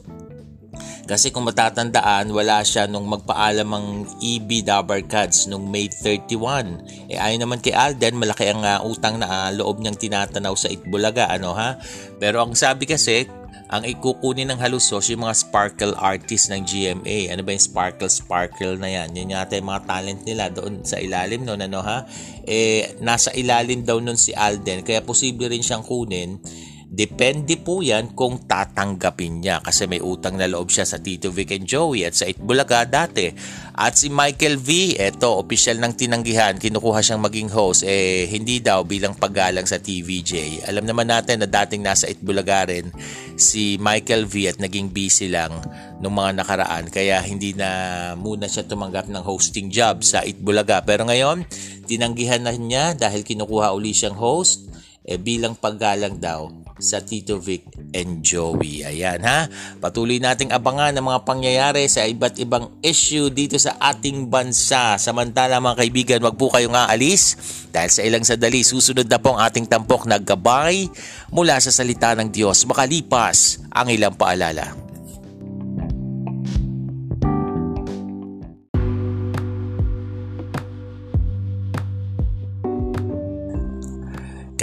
Kasi 1.06 1.30
kung 1.30 1.46
matatandaan, 1.46 2.34
wala 2.34 2.66
siya 2.66 2.90
nung 2.90 3.06
magpaalam 3.06 3.70
ang 3.70 3.86
EB 4.18 4.66
Dabarkads 4.66 5.46
nung 5.46 5.70
May 5.70 5.86
31. 5.86 7.06
Eh 7.06 7.14
ayon 7.14 7.46
naman 7.46 7.62
kay 7.62 7.70
Alden, 7.70 8.18
malaki 8.18 8.50
ang 8.50 8.66
uh, 8.66 8.82
utang 8.82 9.22
na 9.22 9.46
uh, 9.46 9.50
loob 9.54 9.78
niyang 9.78 9.94
tinatanaw 9.94 10.58
sa 10.58 10.66
Itbulaga, 10.66 11.30
ano 11.30 11.54
ha? 11.54 11.78
Pero 12.18 12.42
ang 12.42 12.58
sabi 12.58 12.90
kasi, 12.90 13.30
ang 13.66 13.82
ikukunin 13.82 14.46
ng 14.54 14.62
halusos 14.62 15.10
yung 15.10 15.26
mga 15.26 15.34
sparkle 15.34 15.94
artist 15.98 16.54
ng 16.54 16.62
GMA. 16.62 17.34
Ano 17.34 17.42
ba 17.42 17.50
yung 17.50 17.66
sparkle 17.66 18.06
sparkle 18.06 18.78
na 18.78 18.86
yan? 18.86 19.10
Yun 19.10 19.34
yata 19.34 19.58
yung 19.58 19.66
mga 19.66 19.82
talent 19.90 20.20
nila 20.22 20.44
doon 20.54 20.86
sa 20.86 21.02
ilalim 21.02 21.42
noon 21.42 21.66
ano 21.66 21.82
ha? 21.82 22.06
Eh 22.46 22.94
nasa 23.02 23.34
ilalim 23.34 23.82
daw 23.82 23.98
noon 23.98 24.14
si 24.14 24.30
Alden 24.30 24.86
kaya 24.86 25.02
posible 25.02 25.50
rin 25.50 25.66
siyang 25.66 25.82
kunin 25.82 26.38
Depende 26.87 27.59
po 27.59 27.83
yan 27.83 28.14
kung 28.14 28.46
tatanggapin 28.46 29.42
niya 29.42 29.59
kasi 29.59 29.90
may 29.90 29.99
utang 29.99 30.38
na 30.38 30.46
loob 30.46 30.70
siya 30.70 30.87
sa 30.87 31.03
Tito 31.03 31.35
Vic 31.35 31.51
and 31.51 31.66
Joey 31.66 32.07
at 32.07 32.14
sa 32.14 32.31
Itbulaga 32.31 32.87
dati. 32.87 33.27
At 33.75 33.99
si 33.99 34.07
Michael 34.07 34.55
V, 34.62 34.94
eto, 34.94 35.35
official 35.42 35.83
ng 35.83 35.99
tinanggihan, 35.99 36.55
kinukuha 36.55 37.03
siyang 37.03 37.27
maging 37.27 37.51
host, 37.51 37.83
eh 37.83 38.31
hindi 38.31 38.62
daw 38.62 38.87
bilang 38.87 39.18
paggalang 39.18 39.66
sa 39.66 39.83
TVJ. 39.83 40.62
Alam 40.70 40.87
naman 40.87 41.11
natin 41.11 41.42
na 41.42 41.51
dating 41.51 41.83
nasa 41.83 42.07
Itbulaga 42.07 42.70
rin 42.70 42.94
si 43.35 43.75
Michael 43.83 44.31
V 44.31 44.55
at 44.55 44.62
naging 44.62 44.94
busy 44.94 45.27
lang 45.27 45.59
nung 45.99 46.14
mga 46.14 46.38
nakaraan 46.38 46.87
kaya 46.87 47.18
hindi 47.18 47.51
na 47.51 48.14
muna 48.14 48.46
siya 48.46 48.62
tumanggap 48.62 49.11
ng 49.11 49.27
hosting 49.27 49.75
job 49.75 50.07
sa 50.07 50.22
Itbulaga. 50.22 50.87
Pero 50.87 51.03
ngayon, 51.03 51.51
tinanggihan 51.90 52.46
na 52.46 52.55
niya 52.55 52.94
dahil 52.94 53.27
kinukuha 53.27 53.75
uli 53.75 53.90
siyang 53.90 54.14
host 54.14 54.70
eh 55.07 55.18
bilang 55.18 55.55
paggalang 55.55 56.18
daw 56.18 56.65
sa 56.76 57.00
Tito 57.00 57.40
Vic 57.40 57.64
and 57.96 58.20
Joey. 58.20 58.84
Ayan 58.84 59.24
ha. 59.24 59.48
Patuloy 59.80 60.20
nating 60.20 60.52
abangan 60.52 60.92
ang 60.92 61.06
mga 61.08 61.24
pangyayari 61.24 61.88
sa 61.88 62.04
iba't 62.04 62.36
ibang 62.40 62.76
issue 62.84 63.32
dito 63.32 63.56
sa 63.56 63.76
ating 63.80 64.28
bansa. 64.28 65.00
Samantala 65.00 65.60
mga 65.60 65.80
kaibigan, 65.80 66.20
wag 66.24 66.36
po 66.36 66.52
kayong 66.52 66.76
aalis 66.76 67.36
dahil 67.72 67.90
sa 67.90 68.02
ilang 68.04 68.24
sadali 68.24 68.60
susunod 68.62 69.08
na 69.08 69.20
po 69.20 69.36
ang 69.36 69.44
ating 69.44 69.68
tampok 69.68 70.08
na 70.08 70.20
gabay 70.20 70.88
mula 71.32 71.58
sa 71.60 71.72
salita 71.72 72.12
ng 72.16 72.28
Diyos 72.32 72.64
makalipas 72.68 73.60
ang 73.72 73.88
ilang 73.92 74.14
paalala. 74.14 74.86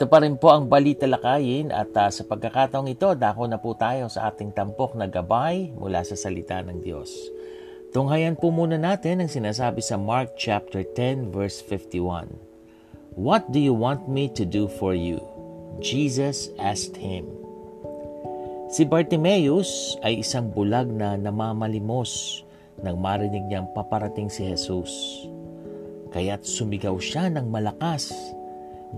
Ito 0.00 0.08
pa 0.08 0.24
rin 0.24 0.40
po 0.40 0.48
ang 0.48 0.64
balita 0.64 1.04
lakayin 1.04 1.68
at 1.68 1.92
uh, 1.92 2.08
sa 2.08 2.24
pagkakataong 2.24 2.88
ito, 2.88 3.12
dako 3.12 3.44
na 3.44 3.60
po 3.60 3.76
tayo 3.76 4.08
sa 4.08 4.32
ating 4.32 4.48
tampok 4.48 4.96
na 4.96 5.04
gabay 5.04 5.76
mula 5.76 6.00
sa 6.00 6.16
salita 6.16 6.56
ng 6.64 6.80
Diyos. 6.80 7.12
Tunghayan 7.92 8.32
po 8.40 8.48
muna 8.48 8.80
natin 8.80 9.20
ang 9.20 9.28
sinasabi 9.28 9.84
sa 9.84 10.00
Mark 10.00 10.40
chapter 10.40 10.88
10 10.88 11.36
verse 11.36 11.60
51. 11.68 12.32
What 13.12 13.52
do 13.52 13.60
you 13.60 13.76
want 13.76 14.08
me 14.08 14.32
to 14.40 14.48
do 14.48 14.72
for 14.72 14.96
you? 14.96 15.20
Jesus 15.84 16.48
asked 16.56 16.96
him. 16.96 17.28
Si 18.72 18.88
Bartimeus 18.88 20.00
ay 20.00 20.24
isang 20.24 20.48
bulag 20.48 20.88
na 20.88 21.20
namamalimos 21.20 22.40
nang 22.80 22.96
marinig 23.04 23.44
niyang 23.52 23.68
paparating 23.76 24.32
si 24.32 24.48
Jesus. 24.48 24.88
Kaya't 26.08 26.48
sumigaw 26.48 26.96
siya 26.96 27.28
ng 27.28 27.52
malakas 27.52 28.16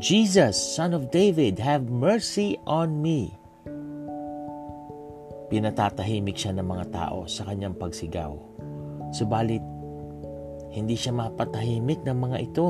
Jesus, 0.00 0.56
Son 0.56 0.96
of 0.96 1.12
David, 1.12 1.60
have 1.60 1.92
mercy 1.92 2.56
on 2.64 3.04
me. 3.04 3.36
Pinatatahimik 5.52 6.32
siya 6.32 6.56
ng 6.56 6.64
mga 6.64 6.86
tao 6.88 7.28
sa 7.28 7.44
kanyang 7.44 7.76
pagsigaw. 7.76 8.32
Subalit, 9.12 9.60
hindi 10.72 10.96
siya 10.96 11.12
mapatahimik 11.12 12.00
ng 12.08 12.16
mga 12.16 12.38
ito. 12.40 12.68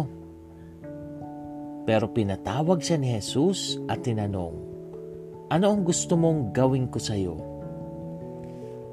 Pero 1.86 2.10
pinatawag 2.10 2.82
siya 2.82 2.98
ni 2.98 3.14
Jesus 3.14 3.78
at 3.86 4.02
tinanong, 4.02 4.58
Ano 5.54 5.70
ang 5.70 5.86
gusto 5.86 6.18
mong 6.18 6.50
gawin 6.50 6.90
ko 6.90 6.98
sa 6.98 7.14
iyo? 7.14 7.38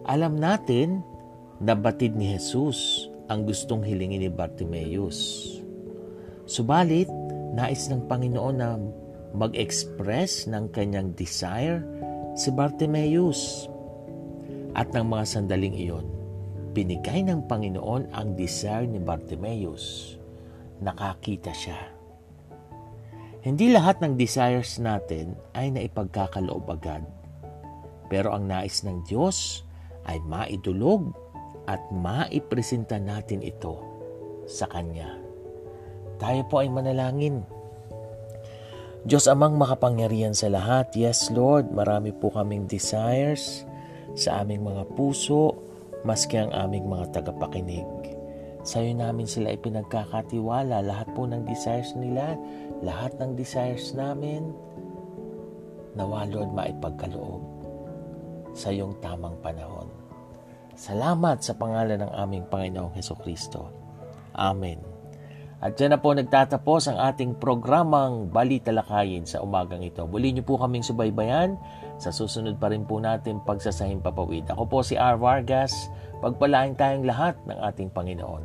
Alam 0.06 0.38
natin 0.38 1.02
na 1.58 1.74
batid 1.74 2.14
ni 2.14 2.30
Jesus 2.30 3.10
ang 3.26 3.50
gustong 3.50 3.82
hilingin 3.82 4.22
ni 4.22 4.30
Bartimeus. 4.30 5.18
Subalit, 6.46 7.10
Nais 7.54 7.90
ng 7.90 8.06
Panginoon 8.06 8.56
na 8.58 8.78
mag-express 9.34 10.50
ng 10.50 10.70
kanyang 10.74 11.14
desire 11.18 11.82
si 12.38 12.50
Bartimeus. 12.54 13.70
At 14.78 14.94
ng 14.94 15.06
mga 15.10 15.26
sandaling 15.26 15.76
iyon, 15.76 16.06
binigay 16.78 17.26
ng 17.26 17.50
Panginoon 17.50 18.14
ang 18.14 18.38
desire 18.38 18.86
ni 18.86 19.02
Bartimeus. 19.02 20.16
Nakakita 20.80 21.52
siya. 21.52 21.80
Hindi 23.40 23.72
lahat 23.72 24.04
ng 24.04 24.20
desires 24.20 24.78
natin 24.84 25.34
ay 25.56 25.72
naipagkakaloob 25.72 26.70
agad. 26.70 27.04
Pero 28.12 28.36
ang 28.36 28.50
nais 28.50 28.84
ng 28.84 29.06
Diyos 29.08 29.64
ay 30.06 30.20
maidulog 30.26 31.14
at 31.70 31.80
maipresenta 31.94 32.98
natin 32.98 33.46
ito 33.46 33.80
sa 34.50 34.66
Kanya. 34.66 35.29
Tayo 36.20 36.42
po 36.52 36.60
ay 36.60 36.68
manalangin. 36.68 37.48
Diyos 39.08 39.32
amang 39.32 39.56
makapangyarihan 39.56 40.36
sa 40.36 40.52
lahat, 40.52 40.92
yes 40.92 41.32
Lord, 41.32 41.72
marami 41.72 42.12
po 42.12 42.28
kaming 42.36 42.68
desires 42.68 43.64
sa 44.20 44.44
aming 44.44 44.68
mga 44.68 44.84
puso, 45.00 45.56
maski 46.04 46.36
ang 46.36 46.52
aming 46.52 46.92
mga 46.92 47.16
tagapakinig. 47.16 47.88
Sa 48.68 48.84
iyo 48.84 48.92
namin 49.00 49.24
sila 49.24 49.56
ipinagkakatiwala, 49.56 50.84
lahat 50.84 51.08
po 51.16 51.24
ng 51.24 51.48
desires 51.48 51.96
nila, 51.96 52.36
lahat 52.84 53.16
ng 53.24 53.40
desires 53.40 53.96
namin, 53.96 54.52
nawa 55.96 56.28
Lord 56.28 56.52
maipagkaloob 56.52 57.42
sa 58.52 58.76
iyong 58.76 59.00
tamang 59.00 59.40
panahon. 59.40 59.88
Salamat 60.76 61.40
sa 61.40 61.56
pangalan 61.56 62.04
ng 62.04 62.12
aming 62.20 62.46
Panginoong 62.52 62.96
Heso 62.96 63.16
Kristo. 63.16 63.72
Amen. 64.36 64.99
At 65.60 65.76
dyan 65.76 65.92
na 65.92 66.00
po 66.00 66.16
nagtatapos 66.16 66.88
ang 66.88 67.04
ating 67.04 67.36
programang 67.36 68.32
Balita 68.32 68.72
Lakayin 68.72 69.28
sa 69.28 69.44
umagang 69.44 69.84
ito. 69.84 70.08
Muli 70.08 70.32
niyo 70.32 70.48
po 70.48 70.56
kaming 70.56 70.88
subaybayan. 70.88 71.60
Sa 72.00 72.16
susunod 72.16 72.56
pa 72.64 72.72
rin 72.72 72.88
po 72.88 73.04
natin 73.04 73.44
pagsasahing 73.44 74.00
papawid. 74.00 74.48
Ako 74.48 74.72
po 74.72 74.80
si 74.88 74.96
R. 74.96 75.20
Vargas. 75.20 75.76
Pagpalain 76.24 76.80
tayong 76.80 77.04
lahat 77.04 77.36
ng 77.44 77.60
ating 77.60 77.92
Panginoon. 77.92 78.44